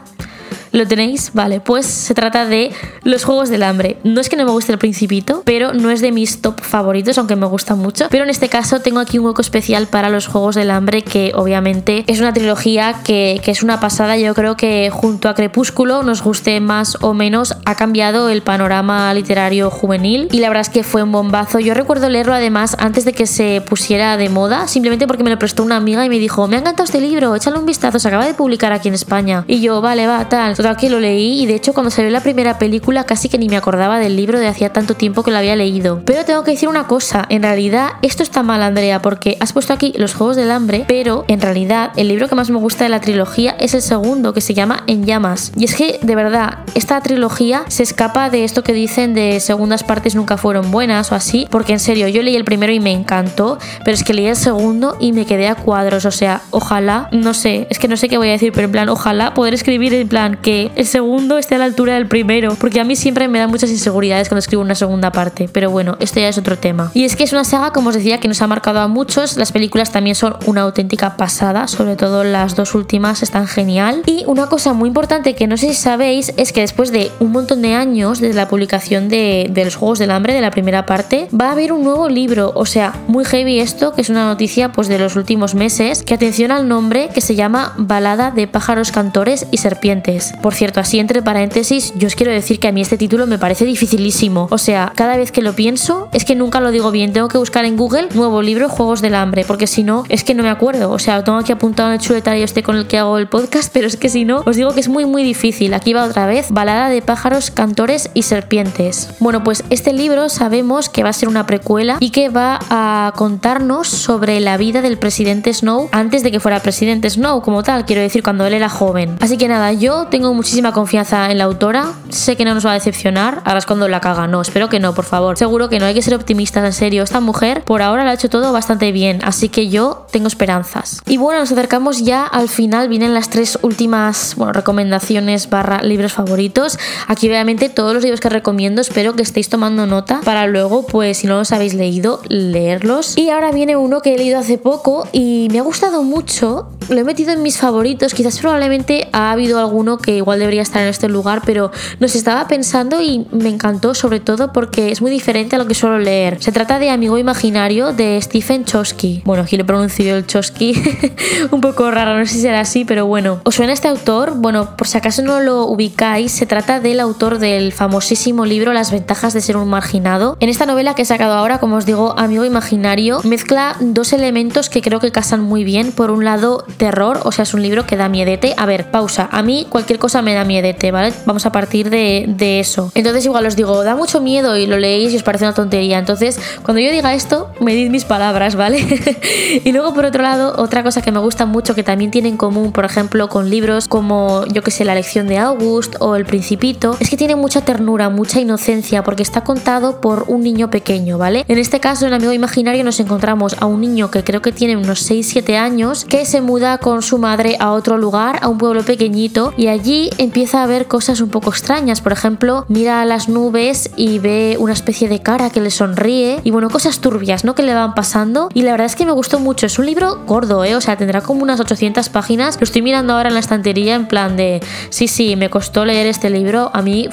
¿Lo 0.77 0.87
tenéis? 0.87 1.31
Vale, 1.33 1.61
pues 1.61 1.87
se 1.87 2.13
trata 2.13 2.45
de 2.45 2.71
Los 3.03 3.25
Juegos 3.25 3.49
del 3.49 3.63
Hambre. 3.63 3.97
No 4.05 4.21
es 4.21 4.29
que 4.29 4.37
no 4.37 4.45
me 4.45 4.51
guste 4.51 4.73
el 4.73 4.79
Principito, 4.79 5.41
pero 5.47 5.73
no 5.73 5.91
es 5.91 6.03
de 6.03 6.13
mis 6.13 6.43
top 6.43 6.61
favoritos, 6.61 7.17
aunque 7.17 7.35
me 7.35 7.47
gusta 7.47 7.75
mucho. 7.75 8.09
Pero 8.11 8.25
en 8.25 8.29
este 8.29 8.51
caso 8.51 8.81
tengo 8.81 9.01
aquí 9.01 9.19
un 9.19 9.25
hueco 9.25 9.41
especial 9.41 9.87
para 9.87 10.11
Los 10.11 10.27
Juegos 10.27 10.55
del 10.55 10.71
Hambre, 10.71 11.01
que 11.01 11.33
obviamente 11.35 12.05
es 12.07 12.21
una 12.21 12.35
trilogía 12.35 12.97
que, 13.05 13.41
que 13.43 13.53
es 13.53 13.63
una 13.63 13.81
pasada. 13.81 14.19
Yo 14.19 14.35
creo 14.35 14.59
que 14.59 14.91
junto 14.93 15.31
a 15.31 15.35
Crepúsculo, 15.35 16.03
nos 16.03 16.23
guste 16.23 16.61
más 16.61 16.99
o 17.01 17.15
menos, 17.15 17.57
ha 17.65 17.75
cambiado 17.75 18.29
el 18.29 18.43
panorama 18.43 19.15
literario 19.15 19.71
juvenil 19.71 20.29
y 20.31 20.41
la 20.41 20.49
verdad 20.49 20.61
es 20.61 20.69
que 20.69 20.85
fue 20.85 21.03
un 21.03 21.11
bombazo. 21.11 21.59
Yo 21.59 21.73
recuerdo 21.73 22.11
leerlo 22.11 22.35
además 22.35 22.77
antes 22.79 23.07
de 23.07 23.15
que 23.15 23.27
se 23.27 23.63
pusiera 23.67 24.19
de 24.19 24.29
moda, 24.29 24.69
simplemente 24.69 25.07
porque 25.07 25.25
me 25.25 25.31
lo 25.31 25.39
prestó 25.39 25.63
una 25.63 25.77
amiga 25.77 26.05
y 26.05 26.11
me 26.11 26.19
dijo, 26.19 26.47
me 26.49 26.57
ha 26.57 26.59
encantado 26.59 26.85
este 26.85 27.01
libro, 27.01 27.35
échale 27.35 27.59
un 27.59 27.65
vistazo, 27.65 27.99
se 27.99 28.09
acaba 28.09 28.27
de 28.27 28.35
publicar 28.35 28.75
aquí 28.75 28.89
en 28.89 28.95
España. 28.95 29.43
Y 29.49 29.63
yo, 29.63 29.81
vale, 29.81 30.07
va, 30.07 30.29
tal. 30.29 30.55
Total 30.67 30.81
que 30.81 30.91
lo 30.91 30.99
leí 30.99 31.41
y 31.41 31.47
de 31.47 31.55
hecho 31.55 31.75
cuando 31.75 31.93
salió 31.93 32.11
la 32.11 32.25
primera 32.25 32.59
película 32.59 33.05
casi 33.05 33.29
que 33.29 33.39
ni 33.39 33.49
me 33.49 33.57
acordaba 33.57 34.01
del 34.01 34.17
libro 34.17 34.41
de 34.41 34.49
hacía 34.49 34.73
tanto 34.73 34.95
tiempo 34.95 35.23
que 35.23 35.31
lo 35.31 35.39
había 35.39 35.55
leído. 35.55 36.03
Pero 36.05 36.25
tengo 36.25 36.43
que 36.43 36.51
decir 36.51 36.69
una 36.69 36.89
cosa, 36.89 37.25
en 37.29 37.45
realidad 37.45 37.91
esto 38.03 38.25
está 38.25 38.43
mal 38.43 38.61
Andrea 38.61 39.01
porque 39.01 39.37
has 39.39 39.53
puesto 39.53 39.73
aquí 39.73 39.95
los 39.97 40.15
Juegos 40.15 40.35
del 40.35 40.51
Hambre, 40.51 40.85
pero 40.89 41.25
en 41.29 41.41
realidad 41.41 41.93
el 41.95 42.09
libro 42.09 42.27
que 42.27 42.35
más 42.35 42.51
me 42.51 42.59
gusta 42.59 42.83
de 42.83 42.91
la 42.91 43.01
trilogía 43.01 43.55
es 43.61 43.75
el 43.75 43.81
segundo 43.81 44.35
que 44.35 44.41
se 44.41 44.55
llama 44.55 44.83
En 44.89 45.07
llamas. 45.07 45.53
Y 45.57 45.67
es 45.67 45.77
que 45.77 46.01
de 46.03 46.17
verdad, 46.17 46.59
esta 46.75 47.01
trilogía 47.01 47.63
se 47.69 47.85
escapa 47.85 48.29
de 48.29 48.43
esto 48.43 48.65
que 48.65 48.73
dicen 48.73 49.15
de 49.15 49.39
segundas 49.39 49.85
partes 49.85 50.17
nunca 50.17 50.37
fueron 50.37 50.73
buenas 50.73 51.13
o 51.13 51.15
así, 51.15 51.47
porque 51.49 51.75
en 51.75 51.79
serio 51.79 52.09
yo 52.09 52.25
leí 52.25 52.35
el 52.35 52.45
primero 52.45 52.73
y 52.73 52.81
me 52.81 52.91
encantó, 52.91 53.59
pero 53.85 53.95
es 53.95 54.03
que 54.03 54.15
leí 54.15 54.27
el 54.27 54.35
segundo 54.35 54.97
y 54.99 55.13
me 55.13 55.27
quedé 55.27 55.47
a 55.47 55.55
cuadros, 55.55 56.07
o 56.07 56.11
sea, 56.11 56.43
ojalá, 56.51 57.09
no 57.13 57.35
sé, 57.35 57.69
es 57.71 57.79
que 57.79 57.87
no 57.87 57.97
sé 57.97 58.09
qué 58.09 58.19
voy 58.19 58.31
a 58.31 58.33
decir, 58.33 58.51
pero 58.53 58.65
en 58.65 58.73
plan, 58.73 58.89
ojalá 58.89 59.33
poder 59.33 59.55
escribir 59.55 59.95
en 59.95 60.09
plan 60.09 60.37
que 60.47 60.71
el 60.77 60.87
segundo 60.87 61.39
esté 61.39 61.57
a 61.57 61.59
la 61.59 61.65
altura 61.65 61.95
del 61.95 62.07
primero, 62.07 62.55
porque 62.55 62.79
a 62.79 62.85
mí 62.85 62.95
siempre 62.95 63.27
me 63.27 63.41
da 63.41 63.49
muchas 63.49 63.69
inseguridades 63.69 64.29
cuando 64.29 64.39
escribo 64.39 64.63
una 64.63 64.77
segunda 64.77 65.11
parte, 65.11 65.51
pero 65.53 65.73
bueno, 65.73 65.97
esto 65.99 66.21
ya 66.21 66.29
es 66.29 66.39
otro 66.39 66.57
tema. 66.57 66.93
Y 66.95 67.03
es 67.03 67.17
que 67.17 67.25
es 67.25 67.33
una 67.33 67.43
saga, 67.43 67.73
como 67.73 67.89
os 67.89 67.97
decía, 67.97 68.21
que 68.21 68.29
nos 68.29 68.41
ha 68.43 68.47
marcado 68.47 68.79
a 68.79 68.87
muchos, 68.87 69.37
las 69.37 69.51
películas 69.51 69.91
también 69.91 70.15
son 70.15 70.37
una 70.47 70.61
auténtica 70.61 71.17
pasada, 71.17 71.67
sobre 71.67 71.97
todo 71.97 72.23
las 72.23 72.55
dos 72.55 72.77
últimas 72.77 73.25
están 73.25 73.49
genial. 73.49 74.05
Y 74.07 74.23
una 74.29 74.47
cosa 74.47 74.73
muy 74.73 74.87
importante 74.87 75.35
que 75.35 75.49
no 75.49 75.57
sé 75.57 75.71
si 75.71 75.75
sabéis 75.75 76.33
es 76.37 76.53
que 76.53 76.61
después 76.61 76.93
de 76.93 77.11
un 77.19 77.33
montón 77.33 77.61
de 77.61 77.75
años 77.75 78.21
desde 78.21 78.35
la 78.35 78.47
publicación 78.47 79.09
de, 79.09 79.51
los 79.53 79.75
Juegos 79.75 79.99
del 79.99 80.13
Hambre, 80.13 80.33
de 80.33 80.43
la 80.43 80.53
primera 80.53 80.87
parte, 80.87 81.27
va 81.35 81.49
a 81.49 81.53
haber 81.55 81.73
un 81.73 81.83
nuevo 81.83 82.09
libro, 82.09 82.53
o 82.55 82.67
sea, 82.67 82.95
muy 83.09 83.25
heavy 83.25 83.59
esto, 83.59 83.95
que 83.95 84.03
es 84.03 84.11
una 84.11 84.27
noticia 84.27 84.71
pues 84.71 84.87
de 84.87 85.01
los 85.01 85.17
últimos 85.17 85.57
meses, 85.57 86.05
que 86.05 86.15
atención 86.15 86.53
al 86.53 86.69
nombre 86.69 87.09
que 87.13 87.21
se 87.21 87.35
llama 87.35 87.75
Balada 87.79 88.31
de 88.31 88.47
pájaros 88.47 88.93
cantores 88.93 89.49
y 89.51 89.57
serpientes. 89.57 90.36
Por 90.43 90.55
cierto, 90.55 90.81
así 90.81 90.99
entre 90.99 91.23
paréntesis, 91.23 91.93
yo 91.97 92.07
os 92.07 92.15
quiero 92.15 92.33
decir 92.33 92.61
que 92.61 92.69
a 92.69 92.73
mí 92.73 92.81
este 92.81 92.99
título 92.99 93.27
me 93.27 93.39
parece 93.39 93.65
dificilísimo. 93.65 94.49
O 94.51 94.59
sea, 94.59 94.93
cada 94.95 95.17
vez 95.17 95.33
que 95.33 95.43
lo 95.43 95.55
pienso, 95.55 96.09
es 96.13 96.25
que 96.25 96.35
nunca 96.35 96.61
lo 96.61 96.71
digo 96.71 96.91
bien. 96.91 97.13
Tengo 97.13 97.29
que 97.29 97.39
buscar 97.39 97.65
en 97.65 97.77
Google 97.77 98.09
nuevo 98.15 98.43
libro 98.43 98.69
Juegos 98.69 99.01
del 99.01 99.15
Hambre, 99.15 99.45
porque 99.47 99.67
si 99.67 99.83
no, 99.83 100.05
es 100.09 100.25
que 100.25 100.35
no 100.35 100.43
me 100.43 100.51
acuerdo. 100.51 100.91
O 100.91 100.99
sea, 100.99 101.17
lo 101.17 101.25
tengo 101.25 101.39
aquí 101.39 101.53
apuntado 101.53 101.89
en 101.89 101.95
el 101.95 102.01
chuletario 102.01 102.45
este 102.45 102.63
con 102.63 102.77
el 102.77 102.87
que 102.87 102.99
hago 102.99 103.19
el 103.19 103.29
podcast, 103.29 103.71
pero 103.73 103.87
es 103.87 103.97
que 103.97 104.09
si 104.09 104.25
no, 104.25 104.43
os 104.47 104.57
digo 104.57 104.73
que 104.73 104.81
es 104.81 104.89
muy, 104.89 105.05
muy 105.05 105.23
difícil. 105.23 105.75
Aquí 105.75 105.93
va 105.93 106.05
otra 106.05 106.27
vez, 106.27 106.47
Balada 106.51 106.89
de 106.89 107.03
pájaros, 107.03 107.51
cantores 107.51 108.11
y 108.15 108.23
serpientes. 108.23 109.11
Bueno, 109.21 109.43
pues 109.43 109.65
este 109.71 109.93
libro 109.93 110.29
sabemos 110.29 110.89
que 110.89 111.03
va 111.03 111.11
a 111.11 111.13
ser 111.13 111.29
una 111.29 111.47
precuela 111.47 111.97
y 112.01 112.11
que 112.11 112.29
va 112.29 112.59
a 112.71 113.13
contarnos 113.17 113.89
sobre 113.89 114.41
la 114.41 114.57
vida 114.57 114.83
del 114.83 114.99
presidente 114.99 115.53
Snow 115.53 115.89
antes 115.93 116.23
de 116.23 116.31
que 116.31 116.41
fuera 116.41 116.61
presidente 116.61 117.11
Snow 117.11 117.43
como 117.43 117.63
tal, 117.63 117.85
quiero 117.85 118.03
decir, 118.03 118.23
cuando 118.23 118.47
él 118.47 118.55
era 118.55 118.69
joven. 118.69 119.17
Así 119.21 119.37
que 119.37 119.49
nada, 119.49 119.73
yo 119.73 120.07
tengo 120.07 120.26
muchísima 120.35 120.73
confianza 120.73 121.31
en 121.31 121.39
la 121.39 121.45
autora, 121.45 121.93
sé 122.09 122.37
que 122.37 122.45
no 122.45 122.55
nos 122.55 122.65
va 122.65 122.71
a 122.71 122.75
decepcionar, 122.75 123.43
ahora 123.45 123.59
es 123.59 123.67
cuando 123.67 123.89
la 123.89 124.01
caga, 124.01 124.27
no, 124.27 124.41
espero 124.41 124.69
que 124.69 124.81
no, 124.81 124.95
por 124.95 125.05
favor. 125.05 125.37
Seguro 125.37 125.69
que 125.69 125.79
no, 125.79 125.87
hay 125.87 125.95
que 125.95 126.03
ser 126.03 126.15
optimistas, 126.15 126.65
en 126.65 126.73
serio, 126.73 127.03
esta 127.03 127.21
mujer 127.21 127.63
por 127.63 127.83
ahora 127.83 128.05
lo 128.05 128.11
ha 128.11 128.15
hecho 128.15 128.29
todo 128.29 128.53
bastante 128.53 128.93
bien, 128.93 129.21
así 129.25 129.49
que 129.49 129.69
yo 129.69 130.07
tengo 130.11 130.29
esperanzas. 130.29 131.01
Y 131.07 131.17
bueno, 131.17 131.41
nos 131.41 131.53
acercamos 131.53 132.05
ya 132.05 132.25
al 132.25 132.49
final, 132.49 132.89
vienen 132.89 133.15
las 133.15 133.31
tres 133.31 133.59
últimas, 133.63 134.37
recomendaciones 134.53 135.51
barra 135.51 135.83
libros 135.83 136.13
favoritos. 136.13 136.79
Aquí 137.09 137.29
obviamente 137.29 137.69
todos 137.69 137.95
los 137.95 138.03
libros 138.03 138.21
que 138.21 138.29
recomiendo, 138.29 138.81
espero 138.81 139.15
que 139.15 139.23
estéis 139.23 139.49
tomando 139.49 139.87
nota 139.87 140.21
para 140.25 140.47
luego, 140.47 140.87
pues 140.87 141.19
si 141.19 141.27
no 141.27 141.37
los 141.37 141.53
habéis 141.53 141.75
leído, 141.75 142.21
leerlos. 142.29 143.17
Y 143.17 143.31
ahora 143.31 143.53
viene 143.53 143.77
uno 143.77 144.01
que 144.01 144.15
he 144.15 144.19
leído 144.19 144.39
hace 144.39 144.59
poco 144.59 145.09
y 145.13 145.49
me 145.51 145.59
ha 145.59 145.63
gustado 145.63 146.03
mucho, 146.03 146.71
lo 146.89 146.99
he 146.99 147.05
metido 147.05 147.33
en 147.33 147.43
mis 147.43 147.59
favoritos, 147.59 148.15
quizás 148.15 148.39
probablemente 148.39 149.09
ha 149.13 149.33
habido 149.33 149.59
alguno 149.59 149.99
que 149.99 150.16
igual 150.17 150.39
debería 150.39 150.63
estar 150.63 150.83
en 150.83 150.89
este 150.89 151.09
lugar, 151.09 151.43
pero 151.45 151.71
nos 152.01 152.15
estaba 152.15 152.47
pensando 152.49 153.01
y 153.01 153.27
me 153.31 153.49
encantó 153.49 153.95
sobre 153.95 154.21
todo 154.21 154.53
porque 154.53 154.91
es 154.91 155.01
muy 155.03 155.11
diferente 155.11 155.57
a 155.57 155.59
lo 155.59 155.67
que 155.67 155.75
suelo 155.75 155.99
leer. 155.99 156.43
Se 156.43 156.53
trata 156.53 156.79
de 156.79 156.91
Amigo 156.91 157.19
Imaginario 157.19 157.93
de 157.93 158.21
Stephen 158.21 158.65
Chosky. 158.65 159.23
Bueno, 159.25 159.43
aquí 159.43 159.57
le 159.57 159.65
pronuncio 159.65 160.17
el 160.17 160.27
Chosky 160.27 160.75
un 161.51 161.61
poco 161.61 161.91
raro, 161.91 162.19
no 162.19 162.27
sé 162.27 162.35
si 162.35 162.41
será 162.41 162.61
así, 162.61 162.85
pero 162.85 163.07
bueno. 163.07 163.41
¿Os 163.45 163.55
suena 163.55 163.73
este 163.73 163.89
autor? 163.89 164.35
Bueno, 164.37 164.77
por 164.77 164.87
si 164.87 164.99
acaso 164.99 165.23
no 165.23 165.41
lo 165.41 165.67
ubicáis, 165.67 166.33
se 166.33 166.47
trata 166.47 166.81
del 166.81 167.01
autor 167.01 167.39
del 167.39 167.73
famosísimo 167.73 168.45
libro 168.45 168.73
Las 168.73 168.91
ventajas 168.91 169.33
de 169.33 169.41
ser 169.41 169.57
un 169.57 169.69
marginado. 169.69 170.37
En 170.41 170.49
esta 170.49 170.67
novela 170.67 170.95
que 170.95 171.03
he 171.03 171.05
sacado 171.05 171.35
ahora, 171.35 171.59
como 171.59 171.77
os 171.77 171.87
digo, 171.87 172.15
Amigo 172.19 172.45
Imaginario, 172.45 173.21
mezcla 173.25 173.77
dos 173.81 174.13
elementos 174.13 174.71
que 174.71 174.83
creo 174.83 175.01
que 175.01 175.13
casan 175.13 175.41
muy 175.41 175.65
bien. 175.65 175.93
Por 175.93 176.11
un 176.11 176.25
lado, 176.25 176.65
terror, 176.77 177.21
o 177.25 177.33
sea, 177.33 177.43
es 177.43 177.55
un 177.55 177.63
libro 177.63 177.87
que 177.87 177.97
da 177.97 178.09
miedete. 178.09 178.55
A 178.57 178.67
ver, 178.67 178.91
pausa. 178.91 179.29
A 179.33 179.43
mí 179.43 179.67
cualquier 179.69 179.99
cosa 179.99 180.06
me 180.23 180.35
da 180.35 180.45
miedete, 180.45 180.91
¿vale? 180.91 181.13
Vamos 181.27 181.47
a 181.47 181.53
partir 181.53 181.91
de, 181.91 182.25
de 182.29 182.61
eso. 182.61 182.91
Entonces 182.95 183.25
igual 183.25 183.47
os 183.47 183.57
digo, 183.57 183.83
da 183.85 183.97
mucho 183.97 184.21
miedo 184.21 184.57
y 184.57 184.67
lo 184.67 184.79
leéis 184.79 185.13
y 185.13 185.17
os 185.17 185.23
parece 185.23 185.45
una 185.45 185.55
tontería. 185.55 185.99
Entonces, 185.99 186.39
cuando 186.63 186.81
yo 186.81 186.91
diga 186.91 187.15
esto, 187.15 187.51
medid 187.61 187.91
mis 187.91 188.05
palabras, 188.05 188.57
¿vale? 188.57 188.79
y 189.65 189.73
luego, 189.73 189.93
por 189.95 190.05
otro 190.05 190.23
lado, 190.23 190.55
otra 190.59 190.83
cosa 190.83 191.03
que 191.03 191.13
me 191.13 191.19
gusta 191.19 191.47
mucho 191.47 191.75
que 191.75 191.83
también 191.83 192.11
tiene 192.11 192.29
en 192.29 192.37
común, 192.37 192.73
por 192.73 192.85
ejemplo, 192.85 193.29
con 193.29 193.51
libros 193.51 193.89
como, 193.89 194.45
yo 194.47 194.63
que 194.63 194.71
sé, 194.71 194.85
La 194.85 194.95
lección 194.95 195.27
de 195.27 195.39
August 195.39 195.97
o 196.01 196.17
El 196.17 196.25
Principito, 196.25 196.97
es 197.01 197.11
que 197.11 197.17
tiene 197.17 197.37
mucha 197.37 197.61
ternura, 197.61 198.09
mucha 198.09 198.41
inocencia, 198.41 199.03
porque 199.03 199.23
está 199.23 199.43
contado 199.43 200.01
por 200.01 200.25
un 200.29 200.43
niño 200.43 200.71
pequeño, 200.71 201.19
¿vale? 201.19 201.45
En 201.49 201.59
este 201.59 201.81
caso, 201.81 202.07
en 202.07 202.15
Amigo 202.15 202.33
Imaginario, 202.33 202.85
nos 202.85 203.01
encontramos 203.01 203.57
a 203.59 203.67
un 203.67 203.81
niño 203.81 204.11
que 204.11 204.25
creo 204.25 204.43
que 204.43 204.53
tiene 204.53 204.77
unos 204.77 205.11
6-7 205.11 205.57
años, 205.57 206.05
que 206.05 206.25
se 206.25 206.41
muda 206.41 206.79
con 206.79 207.03
su 207.03 207.19
madre 207.19 207.57
a 207.59 207.73
otro 207.73 207.99
lugar, 207.99 208.39
a 208.43 208.49
un 208.49 208.59
pueblo 208.59 208.83
pequeñito, 208.83 209.53
y 209.57 209.69
allí 209.69 209.96
empieza 210.19 210.63
a 210.63 210.67
ver 210.67 210.87
cosas 210.87 211.21
un 211.21 211.31
poco 211.31 211.51
extrañas. 211.51 212.01
Por 212.01 212.13
ejemplo, 212.13 212.65
mira 212.69 213.01
a 213.01 213.05
las 213.05 213.29
nubes 213.29 213.91
y 213.97 214.19
ve 214.19 214.57
una 214.59 214.73
especie 214.73 215.09
de 215.09 215.21
cara 215.21 215.51
que 215.51 215.61
le 215.61 215.71
sonríe, 215.71 216.41
y 216.45 216.51
bueno, 216.51 216.71
cosas 216.71 217.01
turbias, 217.01 217.45
¿no? 217.45 217.55
Que 217.55 217.63
le 217.63 217.75
van 217.75 217.95
pasando. 217.95 218.49
Y 218.55 218.63
la 218.63 218.73
verdad 218.73 218.87
es 218.87 218.97
que 218.97 219.07
me 219.07 219.13
gustó 219.13 219.39
mucho. 219.41 219.67
Es 219.67 219.79
un 219.79 219.87
libro 219.87 220.23
gordo, 220.27 220.65
¿eh? 220.65 220.75
O 220.75 220.81
sea, 220.81 220.97
tendrá 220.97 221.21
como 221.21 221.43
unas 221.43 221.61
800 221.61 222.09
páginas. 222.09 222.57
Lo 222.61 222.65
estoy 222.65 222.83
mirando 222.83 223.15
ahora 223.15 223.29
en 223.29 223.35
la 223.35 223.41
estantería 223.41 223.95
en 223.95 224.07
plan 224.07 224.37
de, 224.37 224.61
sí, 224.91 225.09
sí, 225.09 225.37
me 225.37 225.51
costó 225.51 225.85
leer 225.85 226.07
este 226.07 226.31
libro. 226.31 226.71
A 226.73 226.83
mí, 226.83 227.09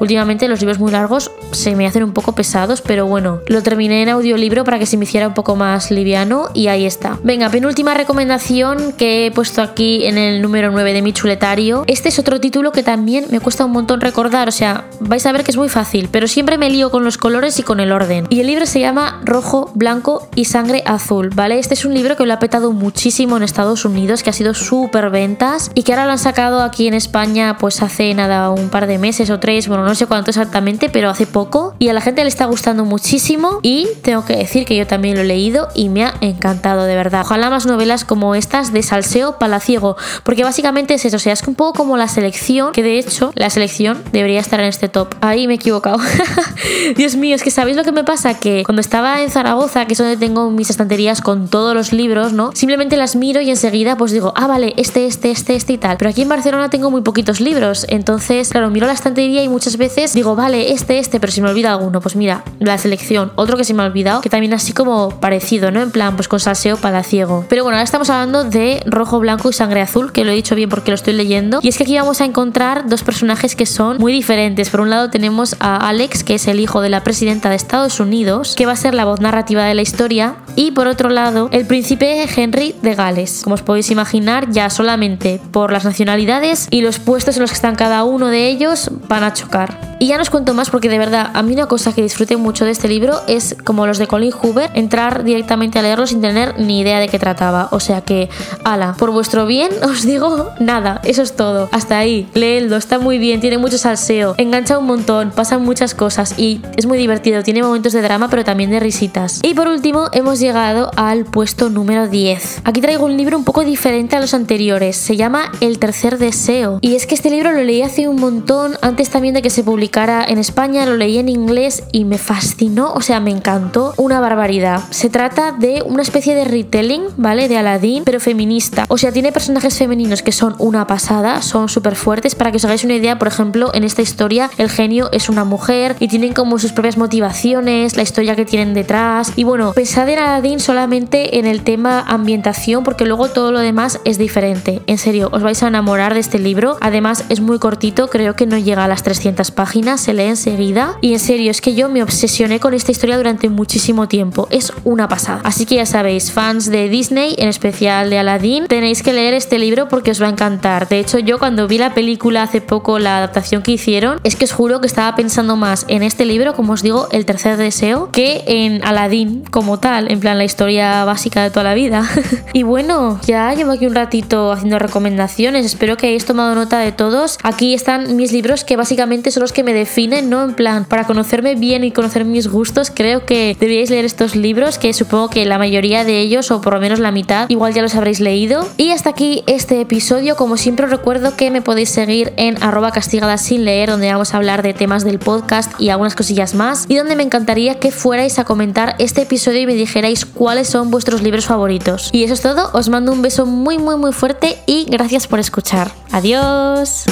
últimamente 0.00 0.48
los 0.48 0.60
libros 0.60 0.78
muy 0.78 0.92
largos 0.92 1.30
se 1.52 1.74
me 1.76 1.86
hacen 1.86 2.02
un 2.02 2.12
poco 2.12 2.32
pesados, 2.32 2.82
pero 2.82 3.06
bueno, 3.06 3.40
lo 3.46 3.62
terminé 3.62 4.02
en 4.02 4.08
audiolibro 4.08 4.64
para 4.64 4.78
que 4.78 4.86
se 4.86 4.96
me 4.96 5.04
hiciera 5.04 5.28
un 5.28 5.34
poco 5.34 5.56
más 5.56 5.90
liviano 5.90 6.48
y 6.54 6.68
ahí 6.68 6.86
está. 6.86 7.18
Venga, 7.22 7.48
penúltima 7.50 7.94
recomendación 7.94 8.92
que 8.92 9.26
he 9.26 9.30
puesto 9.30 9.62
aquí 9.62 10.06
en 10.06 10.18
el 10.18 10.42
número 10.42 10.70
9 10.70 10.92
de 10.92 11.02
mi 11.02 11.12
chuletario. 11.12 11.84
Este 11.86 12.08
es 12.08 12.15
otro 12.18 12.40
título 12.40 12.72
que 12.72 12.82
también 12.82 13.26
me 13.30 13.40
cuesta 13.40 13.64
un 13.64 13.72
montón 13.72 14.00
recordar, 14.00 14.48
o 14.48 14.52
sea, 14.52 14.84
vais 15.00 15.24
a 15.26 15.32
ver 15.32 15.44
que 15.44 15.50
es 15.50 15.56
muy 15.56 15.68
fácil, 15.68 16.08
pero 16.10 16.28
siempre 16.28 16.58
me 16.58 16.70
lío 16.70 16.90
con 16.90 17.04
los 17.04 17.18
colores 17.18 17.58
y 17.58 17.62
con 17.62 17.80
el 17.80 17.92
orden. 17.92 18.26
Y 18.30 18.40
el 18.40 18.46
libro 18.46 18.66
se 18.66 18.80
llama 18.80 19.20
Rojo, 19.24 19.70
Blanco 19.74 20.28
y 20.34 20.46
Sangre 20.46 20.82
Azul, 20.86 21.30
¿vale? 21.30 21.58
Este 21.58 21.74
es 21.74 21.84
un 21.84 21.94
libro 21.94 22.16
que 22.16 22.26
lo 22.26 22.32
ha 22.32 22.38
petado 22.38 22.72
muchísimo 22.72 23.36
en 23.36 23.42
Estados 23.42 23.84
Unidos, 23.84 24.22
que 24.22 24.30
ha 24.30 24.32
sido 24.32 24.54
súper 24.54 25.10
ventas 25.10 25.70
y 25.74 25.82
que 25.82 25.92
ahora 25.92 26.06
lo 26.06 26.12
han 26.12 26.18
sacado 26.18 26.62
aquí 26.62 26.86
en 26.86 26.94
España 26.94 27.56
pues 27.58 27.82
hace 27.82 28.12
nada, 28.14 28.50
un 28.50 28.68
par 28.68 28.86
de 28.86 28.98
meses 28.98 29.30
o 29.30 29.40
tres, 29.40 29.68
bueno, 29.68 29.84
no 29.84 29.94
sé 29.94 30.06
cuánto 30.06 30.30
exactamente, 30.30 30.88
pero 30.88 31.10
hace 31.10 31.26
poco 31.26 31.74
y 31.78 31.88
a 31.88 31.92
la 31.92 32.00
gente 32.00 32.22
le 32.22 32.28
está 32.28 32.46
gustando 32.46 32.84
muchísimo 32.84 33.60
y 33.62 33.88
tengo 34.02 34.24
que 34.24 34.36
decir 34.36 34.64
que 34.64 34.76
yo 34.76 34.86
también 34.86 35.16
lo 35.16 35.22
he 35.22 35.24
leído 35.24 35.68
y 35.74 35.88
me 35.88 36.04
ha 36.04 36.14
encantado 36.20 36.84
de 36.84 36.94
verdad. 36.94 37.22
Ojalá 37.22 37.50
más 37.50 37.66
novelas 37.66 38.04
como 38.04 38.34
estas 38.34 38.72
de 38.72 38.82
Salseo 38.82 39.38
Palaciego, 39.38 39.96
porque 40.24 40.44
básicamente 40.44 40.94
es 40.94 41.04
eso, 41.04 41.16
o 41.16 41.20
sea, 41.20 41.32
es 41.32 41.42
un 41.46 41.54
poco 41.54 41.74
como 41.74 41.96
la 41.96 42.05
selección, 42.08 42.72
que 42.72 42.82
de 42.82 42.98
hecho 42.98 43.32
la 43.34 43.50
selección 43.50 44.02
debería 44.12 44.40
estar 44.40 44.60
en 44.60 44.66
este 44.66 44.88
top. 44.88 45.14
Ahí 45.20 45.46
me 45.46 45.54
he 45.54 45.56
equivocado. 45.56 45.98
Dios 46.96 47.16
mío, 47.16 47.34
es 47.34 47.42
que 47.42 47.50
sabéis 47.50 47.76
lo 47.76 47.84
que 47.84 47.92
me 47.92 48.04
pasa, 48.04 48.38
que 48.38 48.62
cuando 48.64 48.80
estaba 48.80 49.22
en 49.22 49.30
Zaragoza, 49.30 49.86
que 49.86 49.92
es 49.94 49.98
donde 49.98 50.16
tengo 50.16 50.50
mis 50.50 50.70
estanterías 50.70 51.20
con 51.20 51.48
todos 51.48 51.74
los 51.74 51.92
libros, 51.92 52.32
¿no? 52.32 52.50
Simplemente 52.54 52.96
las 52.96 53.16
miro 53.16 53.40
y 53.40 53.50
enseguida 53.50 53.96
pues 53.96 54.12
digo, 54.12 54.32
ah, 54.36 54.46
vale, 54.46 54.74
este, 54.76 55.06
este, 55.06 55.30
este, 55.30 55.54
este 55.54 55.72
y 55.74 55.78
tal. 55.78 55.96
Pero 55.96 56.10
aquí 56.10 56.22
en 56.22 56.28
Barcelona 56.28 56.70
tengo 56.70 56.90
muy 56.90 57.02
poquitos 57.02 57.40
libros, 57.40 57.86
entonces, 57.88 58.50
claro, 58.50 58.70
miro 58.70 58.86
la 58.86 58.92
estantería 58.92 59.42
y 59.42 59.48
muchas 59.48 59.76
veces 59.76 60.12
digo, 60.12 60.36
vale, 60.36 60.72
este, 60.72 60.98
este, 60.98 61.20
pero 61.20 61.32
si 61.32 61.40
me 61.40 61.48
olvida 61.48 61.72
alguno, 61.72 62.00
pues 62.00 62.16
mira, 62.16 62.44
la 62.58 62.78
selección, 62.78 63.32
otro 63.36 63.56
que 63.56 63.64
se 63.64 63.74
me 63.74 63.82
ha 63.82 63.86
olvidado, 63.86 64.20
que 64.20 64.30
también 64.30 64.54
así 64.54 64.72
como 64.72 65.10
parecido, 65.20 65.70
¿no? 65.70 65.82
En 65.82 65.90
plan, 65.90 66.16
pues 66.16 66.28
con 66.28 66.40
salseo 66.40 66.76
palaciego. 66.76 67.44
Pero 67.48 67.62
bueno, 67.62 67.76
ahora 67.76 67.84
estamos 67.84 68.10
hablando 68.10 68.44
de 68.44 68.82
rojo, 68.86 69.20
blanco 69.20 69.50
y 69.50 69.52
sangre 69.52 69.80
azul, 69.80 70.12
que 70.12 70.24
lo 70.24 70.32
he 70.32 70.34
dicho 70.34 70.54
bien 70.54 70.68
porque 70.68 70.90
lo 70.90 70.96
estoy 70.96 71.14
leyendo. 71.14 71.60
Y 71.62 71.68
es 71.68 71.78
que 71.78 71.84
aquí 71.86 71.96
vamos 71.96 72.20
a 72.20 72.24
encontrar 72.24 72.88
dos 72.88 73.04
personajes 73.04 73.54
que 73.54 73.64
son 73.64 73.98
muy 73.98 74.12
diferentes. 74.12 74.70
Por 74.70 74.80
un 74.80 74.90
lado 74.90 75.08
tenemos 75.08 75.54
a 75.60 75.88
Alex, 75.88 76.24
que 76.24 76.34
es 76.34 76.48
el 76.48 76.58
hijo 76.58 76.80
de 76.80 76.88
la 76.88 77.04
presidenta 77.04 77.48
de 77.48 77.54
Estados 77.54 78.00
Unidos, 78.00 78.56
que 78.56 78.66
va 78.66 78.72
a 78.72 78.76
ser 78.76 78.92
la 78.92 79.04
voz 79.04 79.20
narrativa 79.20 79.62
de 79.62 79.76
la 79.76 79.82
historia. 79.82 80.34
Y 80.56 80.72
por 80.72 80.88
otro 80.88 81.10
lado, 81.10 81.48
el 81.52 81.64
príncipe 81.64 82.26
Henry 82.34 82.74
de 82.82 82.96
Gales. 82.96 83.42
Como 83.44 83.54
os 83.54 83.62
podéis 83.62 83.92
imaginar, 83.92 84.50
ya 84.50 84.68
solamente 84.68 85.40
por 85.52 85.70
las 85.70 85.84
nacionalidades 85.84 86.66
y 86.72 86.80
los 86.80 86.98
puestos 86.98 87.36
en 87.36 87.42
los 87.42 87.52
que 87.52 87.56
están 87.56 87.76
cada 87.76 88.02
uno 88.02 88.30
de 88.30 88.48
ellos 88.48 88.90
van 89.06 89.22
a 89.22 89.32
chocar. 89.32 89.96
Y 89.98 90.08
ya 90.08 90.16
no 90.16 90.22
os 90.22 90.30
cuento 90.30 90.54
más 90.54 90.70
porque 90.70 90.88
de 90.88 90.98
verdad 90.98 91.30
a 91.32 91.42
mí 91.42 91.54
una 91.54 91.66
cosa 91.66 91.94
que 91.94 92.02
disfruté 92.02 92.36
mucho 92.36 92.64
de 92.64 92.72
este 92.72 92.88
libro 92.88 93.20
es 93.28 93.56
como 93.64 93.86
los 93.86 93.98
de 93.98 94.06
Colin 94.06 94.32
Hoover, 94.32 94.70
entrar 94.74 95.24
directamente 95.24 95.78
a 95.78 95.82
leerlo 95.82 96.06
sin 96.06 96.20
tener 96.20 96.58
ni 96.60 96.80
idea 96.80 96.98
de 96.98 97.08
qué 97.08 97.18
trataba. 97.18 97.68
O 97.70 97.80
sea 97.80 98.00
que, 98.00 98.28
ala, 98.64 98.94
por 98.98 99.12
vuestro 99.12 99.46
bien 99.46 99.70
os 99.84 100.04
digo 100.04 100.50
nada, 100.58 101.00
eso 101.04 101.22
es 101.22 101.36
todo. 101.36 101.68
Hasta 101.76 101.98
ahí, 101.98 102.26
leedlo, 102.32 102.78
está 102.78 102.98
muy 102.98 103.18
bien, 103.18 103.42
tiene 103.42 103.58
mucho 103.58 103.76
salseo, 103.76 104.34
engancha 104.38 104.78
un 104.78 104.86
montón, 104.86 105.30
pasan 105.30 105.62
muchas 105.62 105.94
cosas 105.94 106.38
y 106.38 106.62
es 106.74 106.86
muy 106.86 106.96
divertido, 106.96 107.42
tiene 107.42 107.62
momentos 107.62 107.92
de 107.92 108.00
drama 108.00 108.30
pero 108.30 108.44
también 108.44 108.70
de 108.70 108.80
risitas. 108.80 109.40
Y 109.42 109.52
por 109.52 109.68
último 109.68 110.08
hemos 110.12 110.40
llegado 110.40 110.90
al 110.96 111.26
puesto 111.26 111.68
número 111.68 112.08
10. 112.08 112.62
Aquí 112.64 112.80
traigo 112.80 113.04
un 113.04 113.18
libro 113.18 113.36
un 113.36 113.44
poco 113.44 113.62
diferente 113.62 114.16
a 114.16 114.20
los 114.20 114.32
anteriores, 114.32 114.96
se 114.96 115.16
llama 115.16 115.52
El 115.60 115.78
tercer 115.78 116.16
deseo. 116.16 116.78
Y 116.80 116.94
es 116.94 117.06
que 117.06 117.14
este 117.14 117.28
libro 117.28 117.52
lo 117.52 117.62
leí 117.62 117.82
hace 117.82 118.08
un 118.08 118.16
montón, 118.16 118.78
antes 118.80 119.10
también 119.10 119.34
de 119.34 119.42
que 119.42 119.50
se 119.50 119.62
publicara 119.62 120.24
en 120.26 120.38
España, 120.38 120.86
lo 120.86 120.96
leí 120.96 121.18
en 121.18 121.28
inglés 121.28 121.84
y 121.92 122.06
me 122.06 122.16
fascinó, 122.16 122.94
o 122.94 123.02
sea, 123.02 123.20
me 123.20 123.32
encantó 123.32 123.92
una 123.98 124.18
barbaridad. 124.18 124.80
Se 124.88 125.10
trata 125.10 125.52
de 125.52 125.82
una 125.84 126.00
especie 126.00 126.34
de 126.34 126.46
retelling, 126.46 127.02
¿vale? 127.18 127.48
De 127.48 127.58
Aladdin, 127.58 128.02
pero 128.04 128.18
feminista. 128.18 128.86
O 128.88 128.96
sea, 128.96 129.12
tiene 129.12 129.30
personajes 129.30 129.76
femeninos 129.76 130.22
que 130.22 130.32
son 130.32 130.54
una 130.56 130.86
pasada, 130.86 131.42
son 131.42 131.65
súper 131.68 131.96
fuertes. 131.96 132.34
Para 132.34 132.50
que 132.50 132.56
os 132.56 132.64
hagáis 132.64 132.84
una 132.84 132.94
idea, 132.94 133.18
por 133.18 133.28
ejemplo, 133.28 133.70
en 133.74 133.84
esta 133.84 134.02
historia 134.02 134.50
el 134.58 134.70
genio 134.70 135.08
es 135.12 135.28
una 135.28 135.44
mujer 135.44 135.96
y 136.00 136.08
tienen 136.08 136.32
como 136.32 136.58
sus 136.58 136.72
propias 136.72 136.96
motivaciones, 136.96 137.96
la 137.96 138.02
historia 138.02 138.36
que 138.36 138.44
tienen 138.44 138.74
detrás. 138.74 139.32
Y 139.36 139.44
bueno, 139.44 139.72
pensad 139.72 140.08
en 140.08 140.18
Aladdin 140.18 140.60
solamente 140.60 141.38
en 141.38 141.46
el 141.46 141.62
tema 141.62 142.00
ambientación, 142.00 142.84
porque 142.84 143.04
luego 143.04 143.28
todo 143.28 143.52
lo 143.52 143.60
demás 143.60 144.00
es 144.04 144.18
diferente. 144.18 144.82
En 144.86 144.98
serio, 144.98 145.30
os 145.32 145.42
vais 145.42 145.62
a 145.62 145.68
enamorar 145.68 146.14
de 146.14 146.20
este 146.20 146.38
libro. 146.38 146.76
Además, 146.80 147.24
es 147.28 147.40
muy 147.40 147.58
cortito, 147.58 148.08
creo 148.08 148.34
que 148.34 148.46
no 148.46 148.58
llega 148.58 148.84
a 148.84 148.88
las 148.88 149.02
300 149.02 149.50
páginas, 149.50 150.00
se 150.00 150.12
lee 150.12 150.24
enseguida. 150.24 150.96
Y 151.00 151.12
en 151.12 151.18
serio, 151.18 151.50
es 151.50 151.60
que 151.60 151.74
yo 151.74 151.88
me 151.88 152.02
obsesioné 152.02 152.60
con 152.60 152.74
esta 152.74 152.92
historia 152.92 153.16
durante 153.16 153.48
muchísimo 153.48 154.08
tiempo. 154.08 154.48
Es 154.50 154.72
una 154.84 155.08
pasada. 155.08 155.40
Así 155.44 155.66
que 155.66 155.76
ya 155.76 155.86
sabéis, 155.86 156.32
fans 156.32 156.70
de 156.70 156.88
Disney, 156.88 157.34
en 157.38 157.48
especial 157.48 158.10
de 158.10 158.18
Aladdin, 158.18 158.66
tenéis 158.66 159.02
que 159.02 159.12
leer 159.12 159.34
este 159.34 159.58
libro 159.58 159.88
porque 159.88 160.10
os 160.10 160.20
va 160.20 160.26
a 160.26 160.30
encantar. 160.30 160.88
De 160.88 160.98
hecho, 160.98 161.18
yo 161.18 161.38
cuando 161.38 161.55
vi 161.66 161.78
la 161.78 161.94
película 161.94 162.42
hace 162.42 162.60
poco, 162.60 162.98
la 162.98 163.16
adaptación 163.18 163.62
que 163.62 163.72
hicieron, 163.72 164.20
es 164.22 164.36
que 164.36 164.44
os 164.44 164.52
juro 164.52 164.80
que 164.80 164.86
estaba 164.86 165.16
pensando 165.16 165.56
más 165.56 165.86
en 165.88 166.02
este 166.02 166.26
libro, 166.26 166.54
como 166.54 166.74
os 166.74 166.82
digo, 166.82 167.08
El 167.10 167.24
tercer 167.24 167.56
deseo, 167.56 168.10
que 168.12 168.44
en 168.46 168.84
Aladdin 168.84 169.44
como 169.50 169.78
tal, 169.78 170.10
en 170.10 170.20
plan 170.20 170.36
la 170.36 170.44
historia 170.44 171.04
básica 171.04 171.42
de 171.42 171.50
toda 171.50 171.64
la 171.64 171.74
vida. 171.74 172.06
y 172.52 172.62
bueno, 172.62 173.18
ya 173.26 173.54
llevo 173.54 173.72
aquí 173.72 173.86
un 173.86 173.94
ratito 173.94 174.52
haciendo 174.52 174.78
recomendaciones, 174.78 175.64
espero 175.64 175.96
que 175.96 176.08
hayáis 176.08 176.26
tomado 176.26 176.54
nota 176.54 176.78
de 176.78 176.92
todos. 176.92 177.38
Aquí 177.42 177.74
están 177.74 178.16
mis 178.16 178.32
libros 178.32 178.64
que 178.64 178.76
básicamente 178.76 179.30
son 179.30 179.40
los 179.42 179.52
que 179.52 179.62
me 179.62 179.72
definen, 179.72 180.28
¿no? 180.28 180.44
En 180.44 180.54
plan, 180.54 180.84
para 180.84 181.04
conocerme 181.04 181.54
bien 181.54 181.84
y 181.84 181.92
conocer 181.92 182.24
mis 182.24 182.48
gustos, 182.48 182.92
creo 182.94 183.24
que 183.24 183.56
deberíais 183.58 183.90
leer 183.90 184.04
estos 184.04 184.36
libros, 184.36 184.78
que 184.78 184.92
supongo 184.92 185.30
que 185.30 185.44
la 185.46 185.58
mayoría 185.58 186.04
de 186.04 186.20
ellos, 186.20 186.50
o 186.50 186.60
por 186.60 186.74
lo 186.74 186.80
menos 186.80 186.98
la 186.98 187.12
mitad, 187.12 187.48
igual 187.48 187.72
ya 187.72 187.82
los 187.82 187.94
habréis 187.94 188.20
leído. 188.20 188.66
Y 188.76 188.90
hasta 188.90 189.10
aquí 189.10 189.44
este 189.46 189.80
episodio, 189.80 190.36
como 190.36 190.56
siempre 190.56 190.86
recuerdo 190.86 191.36
me 191.50 191.62
podéis 191.62 191.90
seguir 191.90 192.32
en 192.36 192.62
arroba 192.62 192.92
castigada 192.92 193.38
sin 193.38 193.64
leer, 193.64 193.90
donde 193.90 194.12
vamos 194.12 194.34
a 194.34 194.36
hablar 194.36 194.62
de 194.62 194.74
temas 194.74 195.04
del 195.04 195.18
podcast 195.18 195.80
y 195.80 195.90
algunas 195.90 196.14
cosillas 196.14 196.54
más, 196.54 196.86
y 196.88 196.96
donde 196.96 197.16
me 197.16 197.22
encantaría 197.22 197.78
que 197.78 197.90
fuerais 197.90 198.38
a 198.38 198.44
comentar 198.44 198.94
este 198.98 199.22
episodio 199.22 199.60
y 199.60 199.66
me 199.66 199.74
dijerais 199.74 200.24
cuáles 200.24 200.68
son 200.68 200.90
vuestros 200.90 201.22
libros 201.22 201.46
favoritos. 201.46 202.10
Y 202.12 202.24
eso 202.24 202.34
es 202.34 202.40
todo, 202.40 202.70
os 202.72 202.88
mando 202.88 203.12
un 203.12 203.22
beso 203.22 203.46
muy 203.46 203.78
muy 203.78 203.96
muy 203.96 204.12
fuerte 204.12 204.58
y 204.66 204.84
gracias 204.84 205.26
por 205.26 205.38
escuchar. 205.38 205.90
Adiós. 206.12 207.04